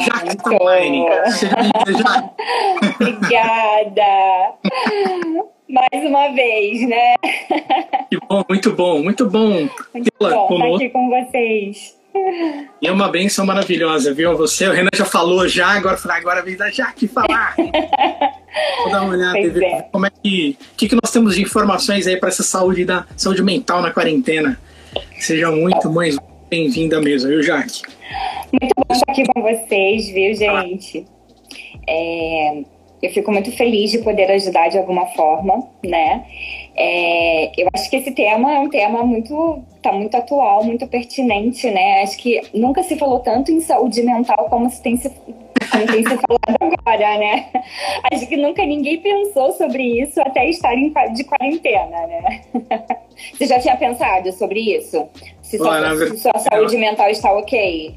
[0.00, 1.06] Jaque Tamani.
[3.00, 4.02] Obrigada.
[5.68, 7.14] Mais uma vez, né?
[8.10, 9.68] Que bom, muito bom, muito bom.
[9.94, 11.96] Muito bom estar aqui com vocês.
[12.80, 14.36] E é uma benção maravilhosa, viu?
[14.36, 17.54] Você, o Renan já falou já, agora agora vem da Jaque falar.
[18.78, 19.82] Vou dar uma olhada e ver é.
[19.92, 23.42] como é que, que, que nós temos de informações aí para essa saúde da saúde
[23.42, 24.58] mental na quarentena.
[25.18, 26.16] Seja muito, mãe,
[26.48, 27.82] bem-vinda mesmo, viu, Jaque?
[28.52, 31.04] Muito bom estar aqui com vocês, viu, gente?
[31.86, 32.62] É,
[33.02, 36.24] eu fico muito feliz de poder ajudar de alguma forma, né?
[36.74, 41.70] É, eu acho que esse tema é um tema muito, tá muito atual, muito pertinente,
[41.70, 42.02] né?
[42.02, 46.02] Acho que nunca se falou tanto em saúde mental como se tem se, como tem
[46.02, 47.46] se falado agora, né?
[48.12, 52.40] Acho que nunca ninguém pensou sobre isso até estar em, de quarentena, né?
[53.32, 55.06] Você já tinha pensado sobre isso?
[55.42, 57.94] Se, sua, se sua saúde mental está ok?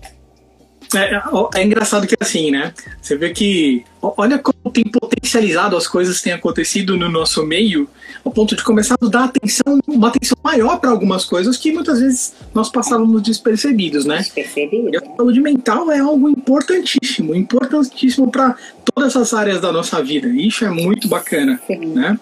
[0.95, 2.73] É, é, engraçado que assim, né?
[2.99, 7.87] Você vê que olha como tem potencializado as coisas que têm acontecido no nosso meio,
[8.25, 11.99] ao ponto de começar a dar atenção, uma atenção maior para algumas coisas que muitas
[11.99, 14.17] vezes nós passávamos despercebidos, né?
[14.17, 14.89] Despercebido.
[14.91, 18.55] E a saúde mental é algo importantíssimo, importantíssimo para
[18.95, 20.27] todas as áreas da nossa vida.
[20.27, 21.85] Isso é muito bacana, Sim.
[21.93, 22.19] né?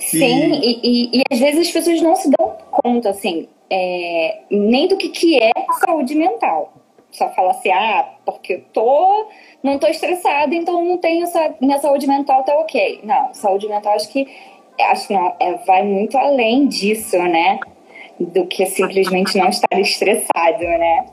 [0.00, 4.86] Sim, e, e, e, às vezes as pessoas não se dão conta, assim, é, nem
[4.86, 5.50] do que, que é
[5.84, 6.75] saúde mental
[7.16, 9.28] só fala assim, ah, porque eu tô,
[9.62, 11.26] não tô estressada, então não tenho,
[11.60, 13.00] minha saúde mental tá ok.
[13.02, 14.26] Não, saúde mental acho que,
[14.80, 17.58] acho que não, é, vai muito além disso, né?
[18.20, 21.06] Do que simplesmente não estar estressado, né?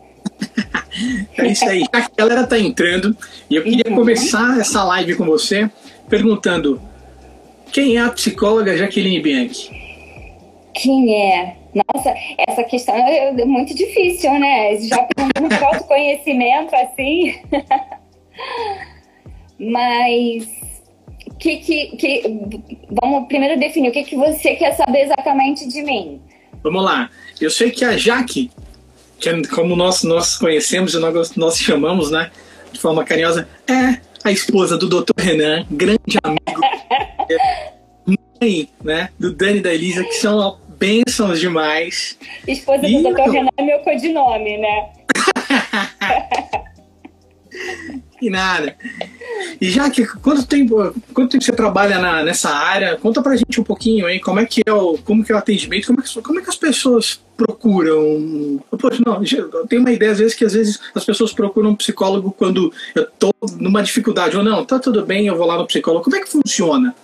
[1.38, 1.84] é isso aí.
[1.92, 3.16] A galera tá entrando
[3.50, 3.95] e eu queria uhum.
[3.95, 5.70] começar essa live com você
[6.10, 6.82] perguntando
[7.72, 9.72] quem é a psicóloga Jaqueline Bianchi?
[10.73, 11.63] Quem é?
[11.73, 12.14] Nossa,
[12.48, 14.78] essa questão é, é muito difícil, né?
[14.78, 17.36] Já perguntando por autoconhecimento, assim.
[19.60, 20.48] Mas
[21.39, 26.22] que, que, que, vamos primeiro definir o que, que você quer saber exatamente de mim.
[26.64, 27.10] Vamos lá.
[27.42, 28.52] Eu sei que a Jaque,
[29.20, 32.32] que é como nós, nós conhecemos e nós, nós chamamos, né,
[32.72, 35.20] de forma carinhosa, é a esposa do Dr.
[35.20, 36.62] Renan, grande amigo,
[38.39, 42.17] mãe, né, do Dani e da Elisa, que são bênçãos demais.
[42.48, 43.02] Esposa e...
[43.02, 43.30] do Dr.
[43.30, 44.89] Renan é meu codinome, né?
[48.22, 48.76] e nada.
[49.60, 52.95] E já que quanto tempo, quanto tempo você trabalha na, nessa área?
[52.98, 55.38] Conta pra gente um pouquinho aí, como é que é o, como que é o
[55.38, 58.62] atendimento, como é que, como é que as pessoas procuram?
[58.80, 61.76] Poxa, não, eu tenho uma ideia às vezes que às vezes as pessoas procuram um
[61.76, 65.67] psicólogo quando eu tô numa dificuldade ou não, tá tudo bem, eu vou lá no
[65.67, 66.04] psicólogo.
[66.04, 66.95] Como é que funciona?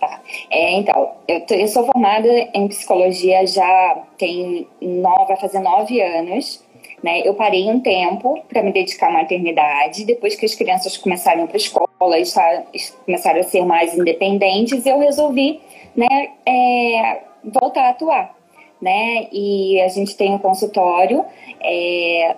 [0.00, 0.20] Tá.
[0.50, 6.00] É, então, eu, tô, eu, sou formada em psicologia já tem nove, vai fazer nove
[6.00, 6.62] anos.
[7.02, 7.22] Né?
[7.24, 10.04] Eu parei um tempo para me dedicar à maternidade.
[10.04, 12.64] Depois que as crianças começaram para a escola, está,
[13.04, 15.60] começaram a ser mais independentes, eu resolvi
[15.94, 18.36] né, é, voltar a atuar.
[18.80, 19.28] Né?
[19.32, 21.24] E a gente tem um consultório
[21.62, 22.36] é,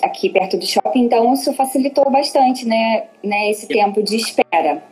[0.00, 4.82] aqui perto do shopping, então isso facilitou bastante né, né, esse tempo de espera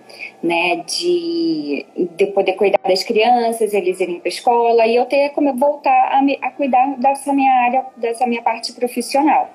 [0.42, 1.86] né, de,
[2.16, 6.12] de poder cuidar das crianças, eles irem para a escola e eu ter como voltar
[6.12, 9.50] a, me, a cuidar dessa minha área, dessa minha parte profissional.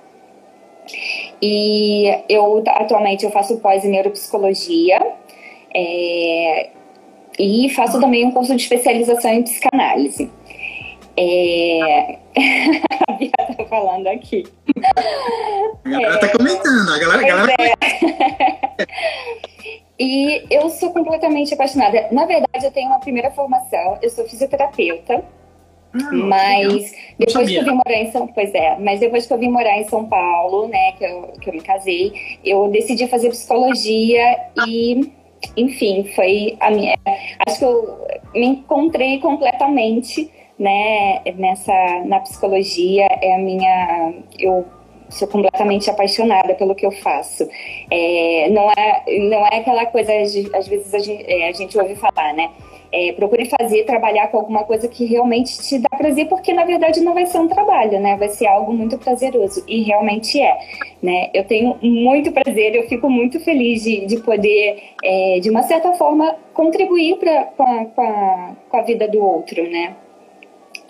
[1.41, 5.05] E eu atualmente eu faço pós em neuropsicologia
[5.75, 6.69] é,
[7.37, 10.31] e faço também um curso de especialização em psicanálise.
[11.17, 12.19] É...
[13.09, 14.45] a Bia tá falando aqui.
[15.83, 16.17] A galera é...
[16.19, 17.53] tá comentando, a galera, a galera...
[17.59, 19.47] É.
[19.99, 22.07] E eu sou completamente apaixonada.
[22.11, 25.23] Na verdade, eu tenho uma primeira formação, eu sou fisioterapeuta.
[25.93, 29.37] Ah, mas depois que eu vim morar em São pois é, mas depois que eu
[29.37, 32.13] vim morar em São Paulo, né, que eu, que eu me casei,
[32.43, 34.37] eu decidi fazer psicologia
[34.67, 35.11] e,
[35.55, 36.95] enfim, foi a minha.
[37.47, 40.29] Acho que eu me encontrei completamente,
[40.59, 44.13] né, nessa na psicologia é a minha.
[44.37, 44.65] Eu
[45.09, 47.47] sou completamente apaixonada pelo que eu faço.
[47.89, 51.95] É, não, é, não é aquela coisa, às vezes a gente, é, a gente ouve
[51.95, 52.49] falar, né?
[52.89, 57.01] É, procure fazer, trabalhar com alguma coisa que realmente te dá prazer, porque na verdade
[57.01, 58.15] não vai ser um trabalho, né?
[58.15, 60.57] Vai ser algo muito prazeroso e realmente é,
[61.03, 61.29] né?
[61.33, 65.93] Eu tenho muito prazer, eu fico muito feliz de, de poder, é, de uma certa
[65.93, 69.93] forma, contribuir pra, com, a, com, a, com a vida do outro, né?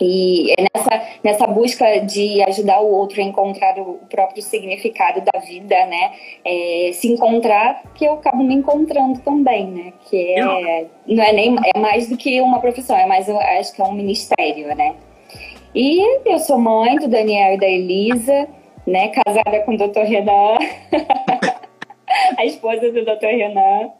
[0.00, 5.40] E é nessa, nessa busca de ajudar o outro a encontrar o próprio significado da
[5.40, 6.12] vida, né?
[6.44, 9.92] É, se encontrar, que eu acabo me encontrando também, né?
[10.08, 13.74] Que é, não é nem é mais do que uma profissão, é mais, eu acho
[13.74, 14.94] que é um ministério, né?
[15.74, 18.48] E eu sou mãe do Daniel e da Elisa,
[18.86, 19.08] né?
[19.08, 20.00] Casada com o Dr.
[20.00, 20.58] Renan.
[22.36, 23.26] a esposa do Dr.
[23.26, 23.90] Renan.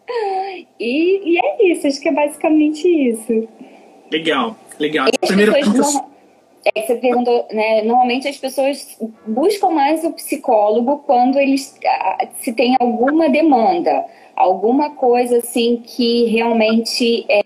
[0.79, 3.49] E, e é isso, acho que é basicamente isso.
[4.11, 5.09] Legal, legal.
[5.27, 5.53] Primeiro
[6.75, 7.83] é, você perguntou, né?
[7.83, 11.79] Normalmente as pessoas buscam mais o psicólogo quando eles
[12.41, 14.05] se tem alguma demanda,
[14.35, 17.43] alguma coisa assim que realmente é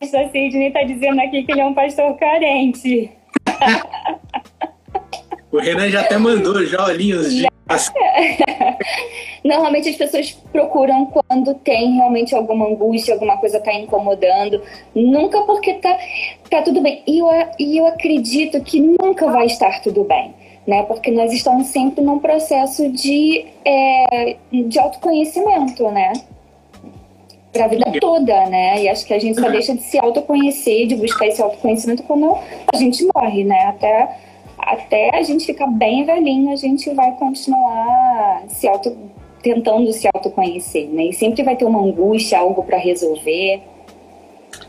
[0.00, 3.10] A Sidney está dizendo aqui que ele é um pastor carente.
[5.50, 7.55] o Renan já até mandou já olhinhos de.
[9.44, 14.60] Normalmente as pessoas procuram quando tem realmente alguma angústia, alguma coisa está incomodando.
[14.94, 15.96] Nunca porque tá,
[16.50, 17.02] tá tudo bem.
[17.06, 17.28] E eu,
[17.58, 20.34] e eu acredito que nunca vai estar tudo bem.
[20.66, 20.82] Né?
[20.82, 26.12] Porque nós estamos sempre num processo de, é, de autoconhecimento, né?
[27.56, 28.82] para a vida toda, né?
[28.82, 32.36] E acho que a gente só deixa de se autoconhecer, de buscar esse autoconhecimento quando
[32.72, 33.64] a gente morre, né?
[33.66, 34.18] Até,
[34.58, 38.96] até a gente ficar bem velhinho, a gente vai continuar se auto,
[39.42, 41.06] tentando se autoconhecer, né?
[41.06, 43.62] E sempre vai ter uma angústia, algo para resolver.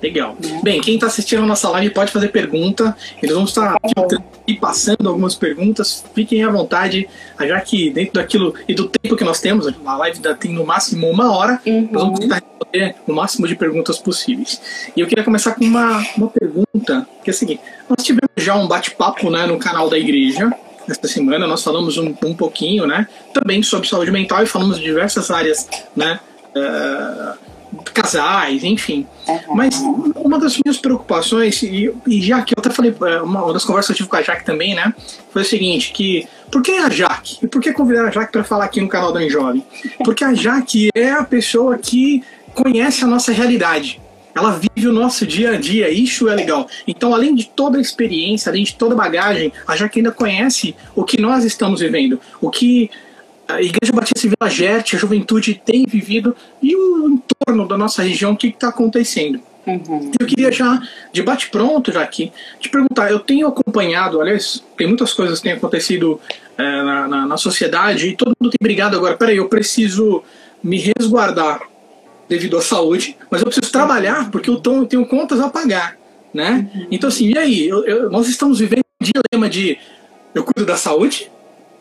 [0.01, 0.37] Legal.
[0.63, 2.95] Bem, quem está assistindo a nossa live pode fazer pergunta.
[3.21, 4.17] Eles vão estar tá
[4.47, 6.03] e passando algumas perguntas.
[6.15, 7.07] Fiquem à vontade,
[7.39, 11.09] já que dentro daquilo e do tempo que nós temos, a live tem no máximo
[11.09, 11.89] uma hora, uhum.
[11.91, 14.61] nós vamos tentar responder o máximo de perguntas possíveis.
[14.95, 18.55] E eu queria começar com uma, uma pergunta, que é a seguinte: nós tivemos já
[18.55, 20.49] um bate-papo né, no canal da igreja.
[20.89, 24.85] Esta semana nós falamos um, um pouquinho, né, também sobre saúde mental e falamos de
[24.85, 26.17] diversas áreas, né,
[26.55, 27.37] uh,
[28.01, 29.05] casais, enfim.
[29.27, 29.55] Uhum.
[29.55, 29.81] Mas
[30.15, 33.65] uma das minhas preocupações, e, e já que eu até falei, é, uma, uma das
[33.65, 34.94] conversas que eu tive com a Jaque também, né?
[35.31, 37.39] Foi o seguinte, que por que a Jaque?
[37.41, 39.65] E por que convidar a Jaque para falar aqui no canal do Jovem?
[40.03, 42.23] Porque a Jaque é a pessoa que
[42.53, 43.99] conhece a nossa realidade.
[44.35, 46.67] Ela vive o nosso dia a dia, isso é legal.
[46.88, 50.75] Então, além de toda a experiência, além de toda a bagagem, a Jaque ainda conhece
[50.95, 52.91] o que nós estamos vivendo, o que
[53.47, 58.33] a Igreja Batista Vila Gerte, a juventude tem vivido e o entorno da nossa região,
[58.33, 59.39] o que está acontecendo.
[59.65, 60.11] Uhum.
[60.17, 65.13] Eu queria já, de bate-pronto, já aqui, te perguntar: eu tenho acompanhado, aliás, tem muitas
[65.13, 66.19] coisas que têm acontecido
[66.57, 69.17] é, na, na, na, sociedade e todo mundo tem brigado agora.
[69.17, 70.23] Peraí, eu preciso
[70.63, 71.61] me resguardar
[72.29, 75.97] devido à saúde, mas eu preciso trabalhar porque eu tenho contas a pagar.
[76.33, 76.69] Né?
[76.73, 76.88] Uhum.
[76.91, 77.67] Então, assim, e aí?
[77.67, 79.77] Eu, eu, nós estamos vivendo um dilema de
[80.33, 81.29] eu cuido da saúde,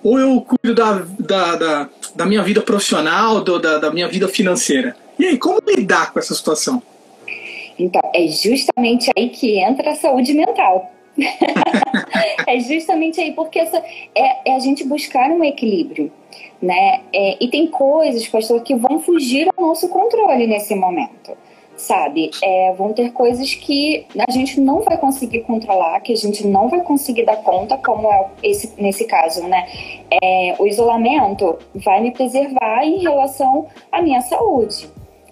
[0.07, 4.29] ou eu cuido da, da, da, da minha vida profissional, do, da, da minha vida
[4.29, 4.95] financeira?
[5.19, 6.81] E aí, como lidar com essa situação?
[7.77, 10.93] Então, é justamente aí que entra a saúde mental.
[12.47, 13.79] é justamente aí, porque essa,
[14.15, 16.13] é, é, a gente buscar um equilíbrio.
[16.63, 17.01] Né?
[17.13, 21.37] É, e tem coisas, pastor, que vão fugir ao nosso controle nesse momento
[21.77, 22.31] sabe?
[22.43, 26.69] É, vão ter coisas que a gente não vai conseguir controlar, que a gente não
[26.69, 29.67] vai conseguir dar conta, como é esse, nesse caso, né?
[30.23, 34.89] É, o isolamento vai me preservar em relação à minha saúde,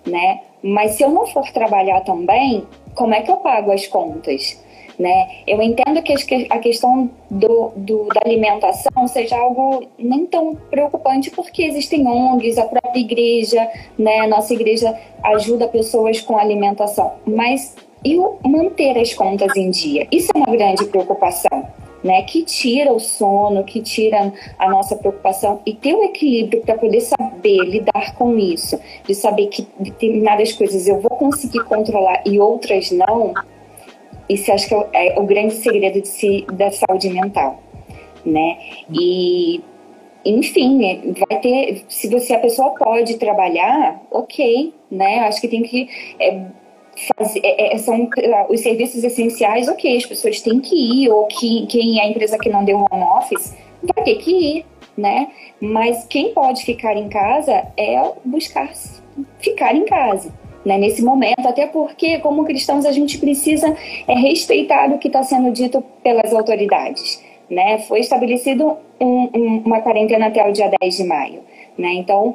[0.06, 0.40] né?
[0.62, 4.62] Mas se eu não for trabalhar também, como é que eu pago as contas?
[4.98, 5.38] Né?
[5.46, 6.14] Eu entendo que
[6.50, 12.64] a questão do, do, da alimentação seja algo nem tão preocupante, porque existem ONGs, a
[12.64, 14.26] própria igreja, né?
[14.26, 17.74] nossa igreja ajuda pessoas com alimentação, mas
[18.04, 20.06] e manter as contas em dia?
[20.12, 21.66] Isso é uma grande preocupação.
[22.04, 26.60] Né, que tira o sono, que tira a nossa preocupação e ter o um equilíbrio
[26.60, 32.20] para poder saber lidar com isso, de saber que determinadas coisas eu vou conseguir controlar
[32.26, 33.32] e outras não,
[34.28, 37.62] isso acho que é, é o grande segredo de si, da saúde mental,
[38.24, 38.58] né?
[38.90, 39.62] E
[40.24, 45.20] enfim, né, vai ter, se você a pessoa pode trabalhar, ok, né?
[45.20, 45.88] Acho que tem que
[46.18, 46.46] é,
[47.14, 48.08] fazer, é, é são
[48.48, 52.38] os serviços essenciais, ok, as pessoas têm que ir, ou que, quem é a empresa
[52.38, 53.54] que não deu home office
[53.94, 54.66] vai ter que ir,
[54.96, 55.28] né?
[55.60, 58.72] Mas quem pode ficar em casa é buscar
[59.38, 60.32] ficar em casa
[60.64, 63.76] né, nesse momento, até porque, como cristãos, a gente precisa
[64.08, 67.22] é, respeitar o que está sendo dito pelas autoridades.
[67.50, 67.78] Né?
[67.78, 71.40] Foi estabelecido um, um, uma quarentena até o dia 10 de maio.
[71.76, 71.92] Né?
[71.94, 72.34] Então,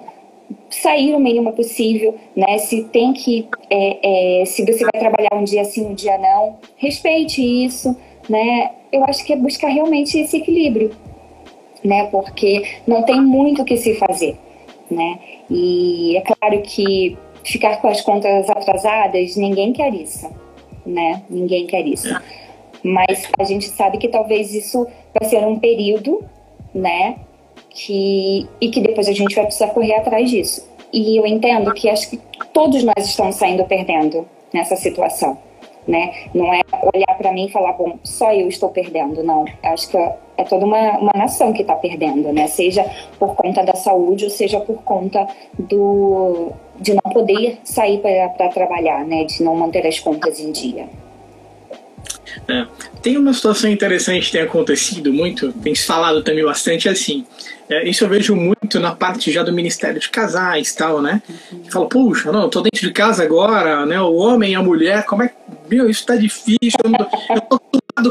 [0.70, 2.58] sair o mínimo possível, né?
[2.58, 6.58] Se tem que, é, é, se você vai trabalhar um dia sim, um dia não,
[6.78, 7.96] respeite isso,
[8.28, 8.72] né?
[8.92, 10.92] Eu acho que é buscar realmente esse equilíbrio,
[11.84, 12.06] né?
[12.06, 14.38] Porque não tem muito o que se fazer,
[14.90, 15.20] né?
[15.50, 20.30] E é claro que ficar com as contas atrasadas, ninguém quer isso,
[20.86, 21.24] né?
[21.30, 22.10] Ninguém quer isso.
[22.84, 26.24] Mas a gente sabe que talvez isso vai ser um período,
[26.74, 27.18] né?
[27.70, 30.68] Que, e que depois a gente vai precisar correr atrás disso.
[30.92, 32.20] E eu entendo que acho que
[32.52, 35.38] todos nós estamos saindo perdendo nessa situação,
[35.88, 36.14] né?
[36.34, 36.62] Não é
[36.94, 39.46] olhar para mim e falar, bom, só eu estou perdendo, não.
[39.62, 39.98] Acho que
[40.40, 42.48] é toda uma, uma nação que está perdendo, né?
[42.48, 42.86] Seja
[43.20, 45.28] por conta da saúde ou seja por conta
[45.58, 49.26] do de não poder sair para trabalhar, né?
[49.26, 50.88] De não manter as contas em dia.
[52.48, 52.66] É.
[53.02, 57.26] Tem uma situação interessante que tem acontecido muito, tem se falado também bastante assim.
[57.70, 61.22] É, isso eu vejo muito na parte já do Ministério de Casais tal, né?
[61.64, 64.02] Que fala, puxa, não, eu tô dentro de casa agora, né?
[64.02, 65.36] O homem e a mulher, como é que.
[65.70, 67.60] Meu, isso tá difícil, eu, eu tô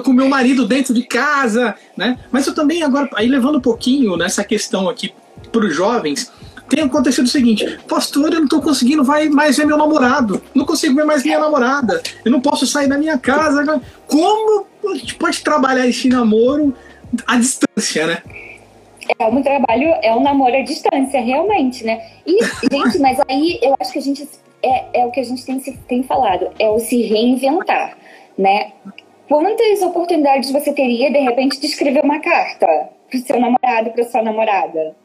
[0.03, 2.19] com meu marido dentro de casa, né?
[2.31, 5.13] Mas eu também agora, aí levando um pouquinho nessa questão aqui
[5.51, 6.31] para os jovens,
[6.69, 10.65] tem acontecido o seguinte: Pastor, eu não estou conseguindo vai mais ver meu namorado, não
[10.65, 13.81] consigo ver mais minha namorada, eu não posso sair da minha casa.
[14.07, 16.75] Como a gente pode trabalhar esse namoro
[17.27, 18.23] à distância, né?
[19.19, 22.01] É um trabalho, é um namoro à distância, realmente, né?
[22.27, 22.39] E,
[22.71, 24.29] gente, mas aí eu acho que a gente.
[24.61, 27.97] É, é o que a gente tem, tem falado, é o se reinventar,
[28.37, 28.73] né?
[29.29, 32.67] Quantas oportunidades você teria, de repente, de escrever uma carta
[33.11, 34.97] para o seu namorado, para sua namorada?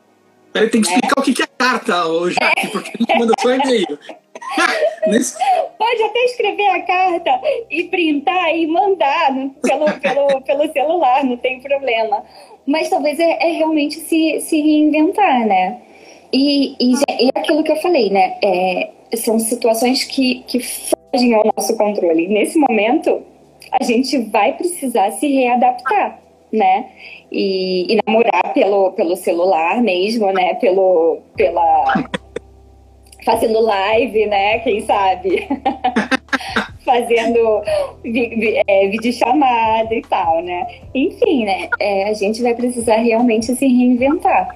[0.51, 1.19] Peraí, tem que explicar é.
[1.19, 3.99] o que é carta, ô Jaque, porque gente manda só e-mail.
[5.77, 11.59] Pode até escrever a carta e printar e mandar pelo, pelo, pelo celular, não tem
[11.59, 12.23] problema
[12.65, 15.81] mas talvez é, é realmente se, se reinventar, né?
[16.31, 18.37] E, e, e aquilo que eu falei, né?
[18.43, 22.27] É, são situações que, que fogem ao nosso controle.
[22.27, 23.21] Nesse momento,
[23.79, 26.19] a gente vai precisar se readaptar,
[26.51, 26.89] né?
[27.31, 30.55] E, e namorar pelo, pelo celular mesmo, né?
[30.55, 32.05] Pelo, pela...
[33.25, 34.59] Fazendo live, né?
[34.59, 35.47] Quem sabe?
[36.85, 37.61] fazendo
[38.67, 40.67] é, videochamada e tal, né?
[40.93, 41.69] Enfim, né?
[41.79, 44.55] É, a gente vai precisar realmente se reinventar.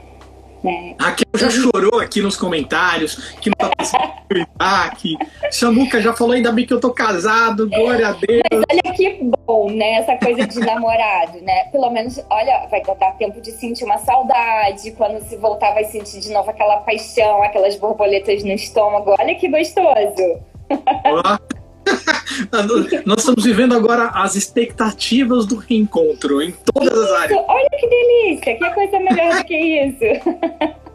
[0.67, 0.95] Né?
[0.99, 4.17] Raquel já chorou aqui nos comentários, que não tá conseguindo
[4.97, 5.15] que
[5.51, 8.41] Samuca já falou, ainda bem que eu tô casado, glória a Deus.
[8.51, 9.93] Mas olha que bom, né?
[9.99, 11.65] Essa coisa de namorado, né?
[11.71, 14.91] Pelo menos, olha, vai dar tempo de sentir uma saudade.
[14.91, 19.15] Quando se voltar, vai sentir de novo aquela paixão, aquelas borboletas no estômago.
[19.19, 20.39] Olha que gostoso.
[23.05, 27.39] Nós estamos vivendo agora as expectativas do reencontro em todas isso, as áreas.
[27.47, 30.77] Olha que delícia, que coisa melhor do que isso.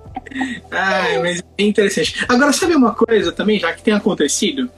[0.71, 2.25] Ai, mas é interessante.
[2.29, 4.71] Agora, sabe uma coisa também, já que tem acontecido?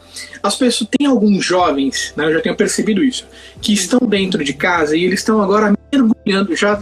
[0.43, 3.27] As pessoas, tem alguns jovens, né, eu já tenho percebido isso,
[3.61, 6.57] que estão dentro de casa e eles estão agora mergulhando.
[6.57, 6.81] Já,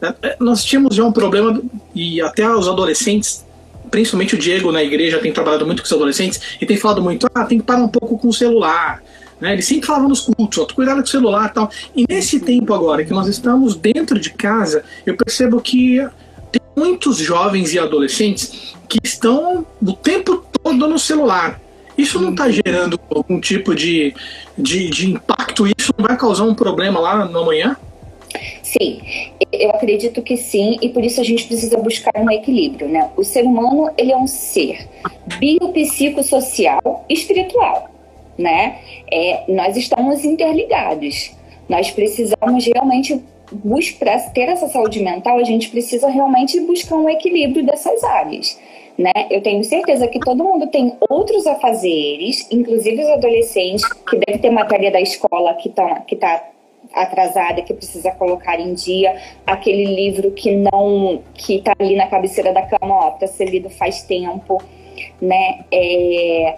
[0.00, 1.60] né, nós tínhamos já um problema,
[1.94, 3.44] e até os adolescentes
[3.92, 7.28] principalmente o Diego na igreja tem trabalhado muito com os adolescentes e tem falado muito,
[7.32, 9.02] ah, tem que parar um pouco com o celular.
[9.38, 9.52] Né?
[9.52, 11.70] Ele sempre falava nos cultos, ó, cuidado com o celular e tal.
[11.94, 15.98] E nesse tempo agora que nós estamos dentro de casa, eu percebo que
[16.50, 21.60] tem muitos jovens e adolescentes que estão o tempo todo no celular.
[21.96, 24.14] Isso não está gerando algum tipo de,
[24.56, 25.66] de, de impacto?
[25.66, 27.76] Isso não vai causar um problema lá no amanhã?
[28.62, 29.00] Sim,
[29.52, 33.10] eu acredito que sim, e por isso a gente precisa buscar um equilíbrio, né?
[33.16, 34.88] O ser humano, ele é um ser
[35.38, 37.90] biopsicossocial espiritual,
[38.38, 38.78] né?
[39.10, 41.32] É, nós estamos interligados.
[41.68, 43.22] Nós precisamos realmente
[43.52, 48.58] buscar ter essa saúde mental, a gente precisa realmente buscar um equilíbrio dessas áreas.
[48.96, 49.12] Né?
[49.30, 54.50] Eu tenho certeza que todo mundo tem outros afazeres, inclusive os adolescentes, que devem ter
[54.50, 56.51] matéria da escola que está que tá
[56.92, 62.52] atrasada que precisa colocar em dia, aquele livro que não que está ali na cabeceira
[62.52, 64.62] da cama, ó, para ser lido faz tempo,
[65.20, 65.64] né?
[65.70, 66.56] É...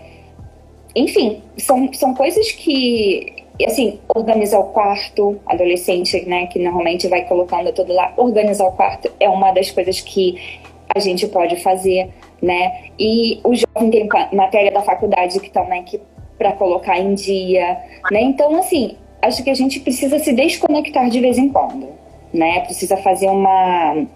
[0.97, 7.73] Enfim, são, são coisas que assim, organizar o quarto, adolescente, né, que normalmente vai colocando
[7.73, 10.61] tudo lá, organizar o quarto é uma das coisas que
[10.93, 12.11] a gente pode fazer,
[12.43, 12.91] né?
[12.99, 16.00] E o jovem tem matéria da faculdade que também que
[16.38, 17.79] para colocar em dia,
[18.11, 18.21] né?
[18.21, 21.88] Então, assim, acho que a gente precisa se desconectar de vez em quando,
[22.33, 22.61] né?
[22.61, 24.07] Precisa fazer uma.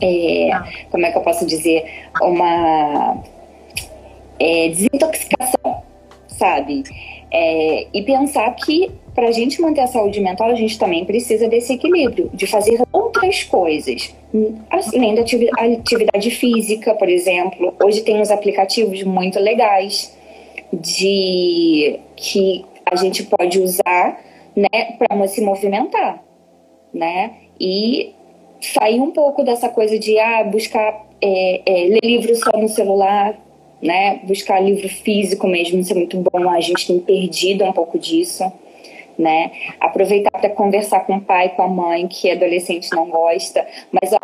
[0.00, 0.50] É,
[0.90, 1.84] como é que eu posso dizer?
[2.20, 3.22] Uma
[4.38, 5.82] é, desintoxicação,
[6.28, 6.84] sabe?
[7.30, 11.48] É, e pensar que para a gente manter a saúde mental, a gente também precisa
[11.48, 14.14] desse equilíbrio, de fazer outras coisas,
[14.70, 17.74] além da atividade física, por exemplo.
[17.82, 20.16] Hoje tem uns aplicativos muito legais
[20.72, 24.20] de que a gente pode usar,
[24.56, 26.22] né, para se movimentar,
[26.92, 27.32] né?
[27.60, 28.14] E
[28.60, 33.38] sair um pouco dessa coisa de ah, buscar é, é, ler livro só no celular,
[33.82, 34.20] né?
[34.24, 36.48] Buscar livro físico mesmo, isso é muito bom.
[36.48, 38.50] A gente tem perdido um pouco disso,
[39.18, 39.50] né?
[39.80, 44.18] Aproveitar para conversar com o pai, com a mãe, que adolescente não gosta, mas ó,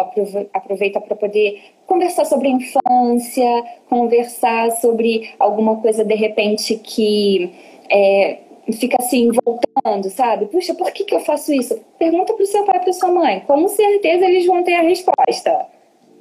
[0.53, 7.53] aproveita para poder conversar sobre a infância, conversar sobre alguma coisa de repente que
[7.91, 8.39] é,
[8.73, 10.47] fica assim, voltando, sabe?
[10.47, 11.79] Puxa, por que, que eu faço isso?
[11.99, 13.41] Pergunta pro seu pai e pra sua mãe.
[13.41, 15.67] Com certeza eles vão ter a resposta.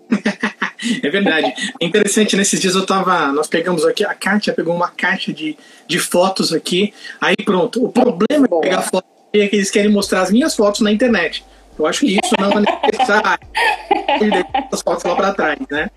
[1.03, 1.53] é verdade.
[1.79, 3.31] É interessante, nesses dias eu tava.
[3.31, 5.57] Nós pegamos aqui, a Kátia pegou uma caixa de,
[5.88, 6.93] de fotos aqui.
[7.19, 7.85] Aí pronto.
[7.85, 11.43] O problema de pegar foto é que eles querem mostrar as minhas fotos na internet.
[11.77, 13.39] Eu acho que isso não é necessário.
[14.71, 15.89] as fotos lá pra trás, né?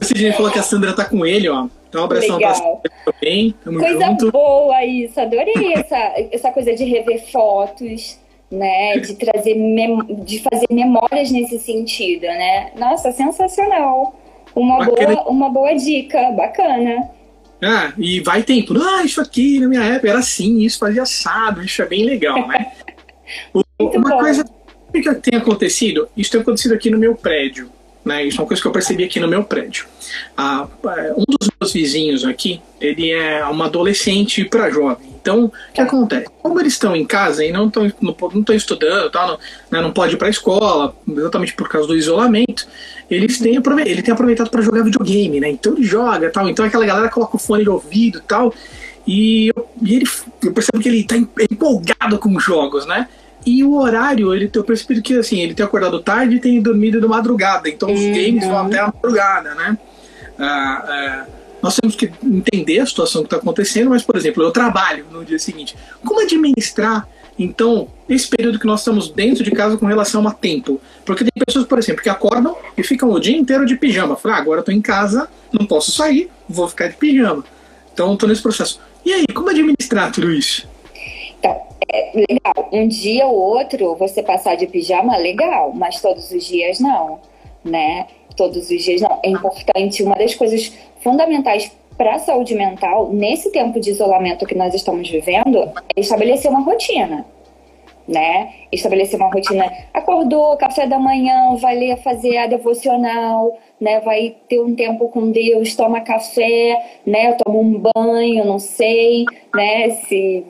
[0.00, 1.66] Esse dia falou que a Sandra tá com ele, ó.
[1.88, 3.54] Então, um abração pra Sandra também.
[3.64, 4.32] Tamo coisa junto.
[4.32, 5.20] boa isso.
[5.20, 8.18] Adorei essa, essa coisa de rever fotos
[8.50, 8.98] né?
[8.98, 9.54] De trazer,
[10.24, 12.72] de fazer memórias nesse sentido, né?
[12.76, 14.18] Nossa, sensacional.
[14.54, 17.08] Uma boa, uma boa dica, bacana.
[17.62, 18.74] Ah, e vai tempo.
[18.76, 22.48] Ah, isso aqui na minha época era assim, isso fazia assado, isso é bem legal,
[22.48, 22.72] né?
[23.54, 24.18] uma bom.
[24.18, 24.44] coisa
[24.92, 27.70] que tem acontecido, isso tem acontecido aqui no meu prédio.
[28.04, 28.24] Né?
[28.24, 29.86] Isso é uma coisa que eu percebi aqui no meu prédio.
[30.36, 30.66] Ah,
[31.16, 35.10] um dos meus vizinhos aqui, ele é uma adolescente para jovem.
[35.20, 36.26] Então, o que acontece?
[36.42, 39.38] Como eles estão em casa e não estão não, não estudando, tal, não,
[39.70, 42.66] né, não pode ir para a escola, exatamente por causa do isolamento,
[43.10, 45.50] eles têm ele tem aproveitado para jogar videogame, né?
[45.50, 46.48] Então ele joga, tal.
[46.48, 48.54] Então aquela galera coloca o fone de ouvido, tal.
[49.06, 50.08] E, eu, e ele,
[50.42, 53.08] eu percebo que ele está empolgado com os jogos, né?
[53.44, 57.00] E o horário, ele eu percebi que assim, ele tem acordado tarde e tem dormido
[57.00, 57.68] de madrugada.
[57.68, 58.12] Então os uhum.
[58.12, 59.78] games vão até a madrugada, né?
[60.38, 61.26] Ah, ah,
[61.62, 65.24] nós temos que entender a situação que está acontecendo, mas, por exemplo, eu trabalho no
[65.24, 65.76] dia seguinte.
[66.04, 67.06] Como administrar,
[67.38, 70.80] então, esse período que nós estamos dentro de casa com relação a tempo?
[71.04, 74.16] Porque tem pessoas, por exemplo, que acordam e ficam o dia inteiro de pijama.
[74.16, 77.44] Falam, ah, agora estou em casa, não posso sair, vou ficar de pijama.
[77.92, 78.80] Então, estou nesse processo.
[79.04, 80.66] E aí, como administrar tudo isso?
[81.88, 82.68] É legal.
[82.72, 87.20] Um dia ou outro você passar de pijama, legal, mas todos os dias não,
[87.64, 88.06] né?
[88.36, 89.18] Todos os dias não.
[89.22, 94.54] É importante, uma das coisas fundamentais para a saúde mental, nesse tempo de isolamento que
[94.54, 97.26] nós estamos vivendo, é estabelecer uma rotina.
[98.08, 98.54] Né?
[98.72, 99.70] Estabelecer uma rotina.
[99.92, 104.00] Acordou, café da manhã, vai ler, fazer a devocional, né?
[104.00, 107.32] Vai ter um tempo com Deus, toma café, né?
[107.32, 109.90] Toma um banho, não sei, né?
[109.90, 110.44] Se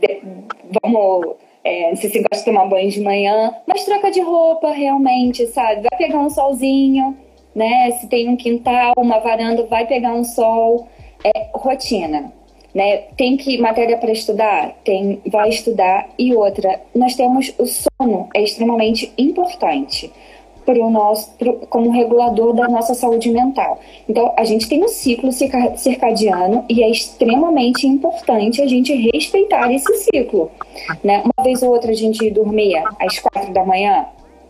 [0.82, 5.46] vamos, é, se você gosta de tomar banho de manhã, mas troca de roupa realmente,
[5.46, 5.86] sabe?
[5.88, 7.16] Vai pegar um solzinho,
[7.54, 7.92] né?
[7.92, 10.88] Se tem um quintal, uma varanda, vai pegar um sol.
[11.22, 12.32] É rotina,
[12.74, 12.96] né?
[13.16, 16.80] Tem que matéria para estudar, tem, vai estudar e outra.
[16.94, 20.10] Nós temos o sono é extremamente importante
[20.78, 21.32] o nosso
[21.68, 23.80] como regulador da nossa saúde mental.
[24.08, 29.92] Então a gente tem um ciclo circadiano e é extremamente importante a gente respeitar esse
[30.04, 30.50] ciclo,
[31.02, 31.22] né?
[31.24, 34.06] Uma vez ou outra a gente dormia às quatro da manhã,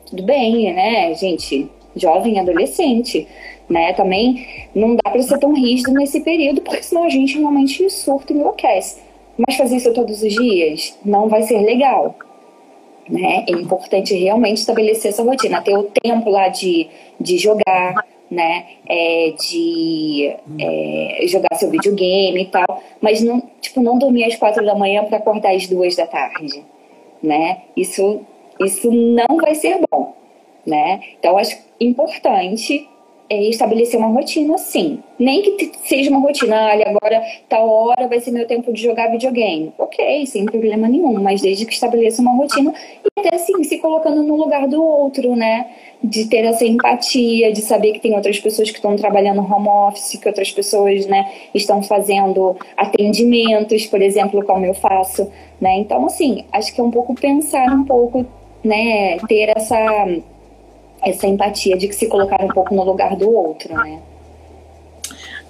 [0.07, 1.71] tudo bem, né, gente?
[1.95, 3.27] jovem, adolescente,
[3.69, 3.93] né?
[3.93, 8.33] Também não dá para ser tão rígido nesse período, porque senão a gente realmente surta
[8.33, 9.01] e enlouquece.
[9.37, 12.15] Mas fazer isso todos os dias não vai ser legal,
[13.11, 13.45] né?
[13.49, 16.89] É importante realmente estabelecer essa rotina, ter o tempo lá de,
[17.21, 18.67] de jogar, né?
[18.89, 24.65] É, de é, jogar seu videogame e tal, mas não, tipo, não dormir às quatro
[24.65, 26.65] da manhã para acordar às duas da tarde,
[27.23, 27.63] né?
[27.77, 28.21] Isso,
[28.61, 30.15] isso não vai ser bom,
[30.65, 31.01] né?
[31.19, 32.89] Então, acho importante
[33.31, 34.99] é estabelecer uma rotina, sim.
[35.17, 39.09] Nem que seja uma rotina, olha, agora tal hora vai ser meu tempo de jogar
[39.09, 39.73] videogame.
[39.79, 44.25] Ok, sem problema nenhum, mas desde que estabeleça uma rotina e até assim, se colocando
[44.25, 45.67] no lugar do outro, né?
[46.03, 50.19] De ter essa empatia, de saber que tem outras pessoas que estão trabalhando home office,
[50.19, 55.79] que outras pessoas, né, estão fazendo atendimentos, por exemplo, como eu faço, né?
[55.79, 58.27] Então, assim, acho que é um pouco pensar um pouco,
[58.65, 59.77] né, ter essa
[61.03, 64.01] essa empatia de que se colocar um pouco no lugar do outro, né?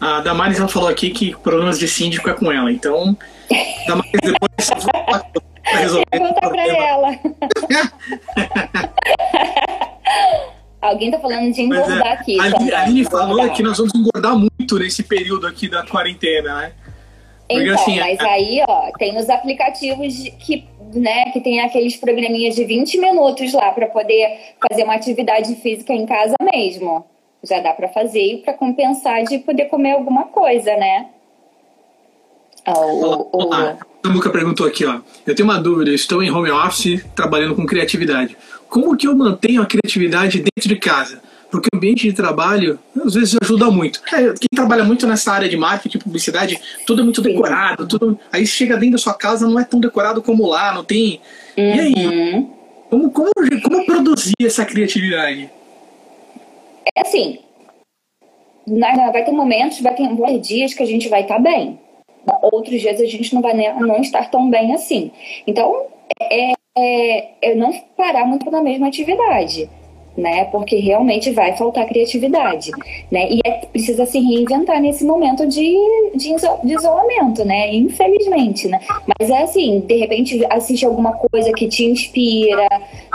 [0.00, 3.16] A Damares ela falou aqui que problemas de síndico é com ela, então
[3.86, 4.70] Damares depois
[5.72, 6.06] vai resolver.
[6.10, 7.18] Pergunta pra ela.
[10.80, 12.40] Alguém tá falando de engordar é, aqui.
[12.40, 16.72] A Aline falou que nós vamos engordar muito nesse período aqui da quarentena, né?
[17.46, 18.28] Porque, então, assim, mas a...
[18.28, 23.70] aí, ó, tem os aplicativos que né, que tem aqueles programinhas de 20 minutos lá
[23.72, 27.04] para poder fazer uma atividade física em casa mesmo.
[27.42, 31.06] Já dá para fazer para compensar de poder comer alguma coisa, né?
[32.66, 33.50] Oh.
[33.52, 35.00] Ah, a Luca perguntou aqui, ó.
[35.26, 38.36] Eu tenho uma dúvida, estou em home office trabalhando com criatividade.
[38.68, 41.22] Como que eu mantenho a criatividade dentro de casa?
[41.50, 44.00] Porque o ambiente de trabalho às vezes ajuda muito.
[44.12, 48.18] É, quem trabalha muito nessa área de marketing, publicidade, tudo é muito decorado, tudo.
[48.32, 51.20] Aí chega dentro da sua casa, não é tão decorado como lá, não tem.
[51.58, 51.74] Uhum.
[51.74, 52.06] E aí?
[52.06, 52.50] Uhum.
[52.88, 53.30] Como, como,
[53.62, 55.50] como produzir essa criatividade?
[56.96, 57.38] É assim,
[58.66, 61.78] vai ter momentos, vai ter dias que a gente vai estar tá bem,
[62.42, 65.10] outros dias a gente não vai não estar tão bem assim.
[65.46, 65.86] Então,
[66.20, 69.68] é, é, é não parar muito na mesma atividade
[70.20, 70.44] né?
[70.44, 72.70] Porque realmente vai faltar criatividade,
[73.10, 73.26] né?
[73.30, 75.76] E é, precisa se reinventar nesse momento de,
[76.14, 77.74] de, de, isolamento, né?
[77.74, 78.80] Infelizmente, né?
[79.18, 82.68] Mas é assim, de repente assiste alguma coisa que te inspira,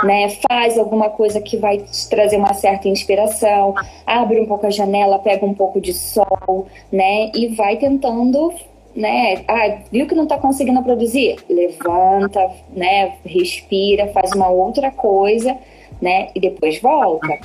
[0.03, 0.29] né?
[0.49, 5.19] Faz alguma coisa que vai te trazer uma certa inspiração, abre um pouco a janela,
[5.19, 7.31] pega um pouco de sol, né?
[7.35, 8.51] E vai tentando
[8.95, 9.43] né?
[9.45, 11.35] Ah, viu que não está conseguindo produzir?
[11.49, 13.15] Levanta, né?
[13.25, 15.55] Respira, faz uma outra coisa
[16.01, 16.29] né?
[16.35, 17.39] E depois volta,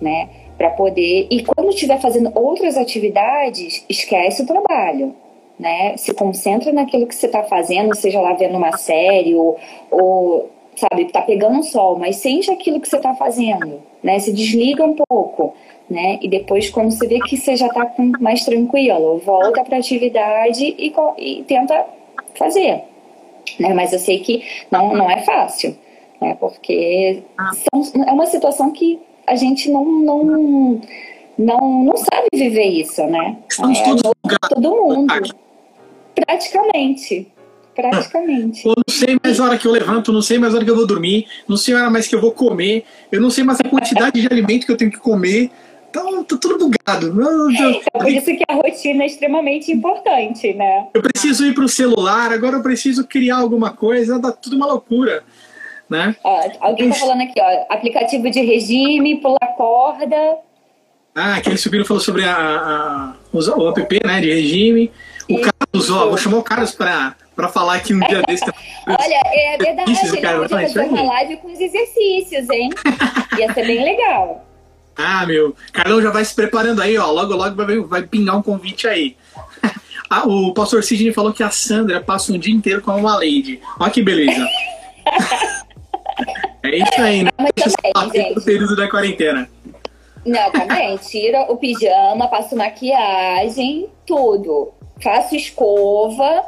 [0.00, 0.28] né?
[0.56, 1.26] Para poder.
[1.30, 5.14] E quando estiver fazendo outras atividades, esquece o trabalho.
[5.58, 5.96] Né?
[5.96, 9.56] Se concentra naquilo que você está fazendo, seja lá vendo uma série ou,
[9.90, 14.18] ou sabe, tá pegando um sol, mas sente aquilo que você está fazendo, né?
[14.18, 15.54] Se desliga um pouco,
[15.88, 16.18] né?
[16.20, 20.74] E depois, quando você vê que você já está mais tranquilo, volta para a atividade
[20.78, 21.86] e, e, tenta
[22.34, 22.82] fazer,
[23.58, 23.72] né?
[23.72, 25.76] Mas eu sei que não, não é fácil,
[26.20, 26.36] né?
[26.38, 27.50] Porque ah.
[27.52, 30.80] são, é uma situação que a gente não, não,
[31.38, 33.36] não, não sabe viver isso, né?
[33.48, 34.02] Estamos é, todos
[34.48, 35.14] todo mundo.
[36.14, 37.28] Praticamente.
[37.74, 38.66] Praticamente.
[38.66, 40.70] Eu não sei mais a hora que eu levanto, não sei mais a hora que
[40.70, 43.44] eu vou dormir, não sei a hora mais que eu vou comer, eu não sei
[43.44, 45.50] mais a quantidade de alimento que eu tenho que comer.
[45.90, 47.14] Então, tá tudo bugado.
[47.92, 50.88] É por isso que a rotina é extremamente importante, né?
[50.92, 54.66] Eu preciso ir para o celular, agora eu preciso criar alguma coisa, dá tudo uma
[54.66, 55.22] loucura
[55.88, 56.16] né?
[56.22, 60.38] Ó, alguém tá falando aqui, ó, aplicativo de regime, pular corda.
[61.14, 64.90] Ah, que eles subiram falou sobre a, a, o app, né, de regime.
[65.28, 65.50] O Isso.
[65.50, 68.44] Carlos, ó, vou chamar o Carlos para para falar aqui um dia desse.
[68.88, 72.70] Olha, é verdade, ele cara, podia fazer uma live com os exercícios, hein?
[73.38, 74.46] Ia ser bem legal.
[74.96, 75.54] Ah, meu.
[75.72, 77.10] Carlão já vai se preparando aí, ó.
[77.10, 79.16] Logo, logo vai, vai pingar um convite aí.
[80.08, 83.60] ah, o pastor Sidney falou que a Sandra passa um dia inteiro com uma lady.
[83.78, 84.46] Olha que beleza.
[86.62, 87.30] É isso aí, né?
[87.38, 88.38] Mas também, gente.
[88.38, 89.48] O período da quarentena.
[90.24, 90.96] Não, também.
[90.98, 94.72] Tira o pijama, passo maquiagem, tudo.
[95.00, 96.44] Faço escova,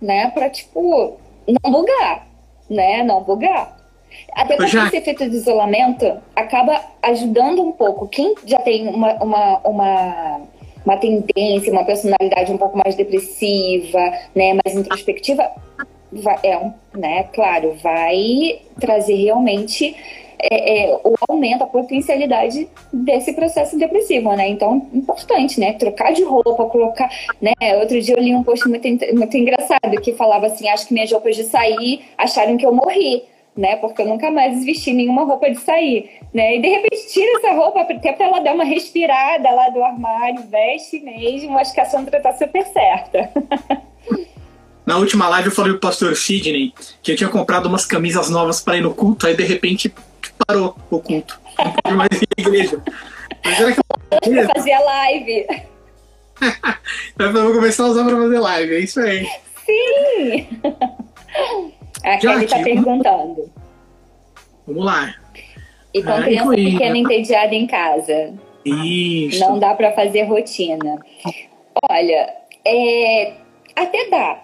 [0.00, 0.30] né?
[0.30, 1.18] Pra, tipo,
[1.64, 2.26] não bugar,
[2.70, 3.02] né?
[3.02, 3.76] Não bugar.
[4.32, 4.86] Até porque já...
[4.86, 8.06] esse efeito de isolamento acaba ajudando um pouco.
[8.06, 10.40] Quem já tem uma, uma, uma,
[10.84, 13.98] uma tendência, uma personalidade um pouco mais depressiva,
[14.34, 14.54] né?
[14.64, 15.50] Mais introspectiva,
[16.16, 19.94] vai, é um, né, claro, vai trazer realmente
[20.38, 24.48] é, é, o aumento, a potencialidade desse processo depressivo, né?
[24.48, 25.72] Então, importante, né?
[25.72, 27.52] Trocar de roupa, colocar, né?
[27.78, 31.10] Outro dia eu li um post muito, muito engraçado que falava assim, acho que minhas
[31.10, 33.24] roupas de sair acharam que eu morri,
[33.56, 33.76] né?
[33.76, 36.56] Porque eu nunca mais vesti nenhuma roupa de sair, né?
[36.56, 40.42] E de repente tira essa roupa até para ela dar uma respirada lá do armário,
[40.42, 41.56] veste mesmo.
[41.58, 43.30] Acho que a Sandra tá super certa.
[44.86, 46.72] Na última live eu falei pro pastor Sidney
[47.02, 49.92] que eu tinha comprado umas camisas novas para ir no culto, aí de repente
[50.46, 51.40] parou o culto.
[51.58, 52.82] Não pude mais ir à igreja.
[53.44, 55.46] Mas era que eu fazia live.
[57.18, 59.26] eu vou começar a usar para fazer live, é isso aí.
[59.64, 60.46] Sim!
[62.04, 63.50] A Kelly tá perguntando.
[64.66, 65.14] Vamos lá.
[65.92, 68.34] E com criança pequena entediada em casa.
[68.64, 69.40] Isso.
[69.40, 70.98] Não dá para fazer rotina.
[71.90, 73.34] Olha, é,
[73.74, 74.42] até dá,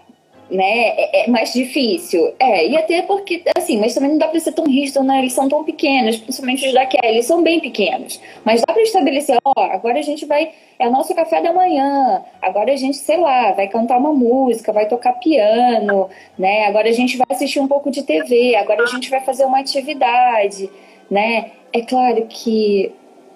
[0.52, 0.88] né?
[0.88, 2.32] É, é, mais difícil.
[2.38, 5.18] É, e até porque, assim, mas também não dá para ser tão rígido, né?
[5.20, 8.20] Eles são tão pequenos, principalmente os da Kelly, eles são bem pequenos.
[8.44, 10.50] Mas dá para estabelecer, ó, agora a gente vai.
[10.78, 14.72] É o nosso café da manhã, agora a gente, sei lá, vai cantar uma música,
[14.72, 16.66] vai tocar piano, né?
[16.66, 19.60] Agora a gente vai assistir um pouco de TV, agora a gente vai fazer uma
[19.60, 20.68] atividade,
[21.10, 21.52] né?
[21.72, 22.92] É claro que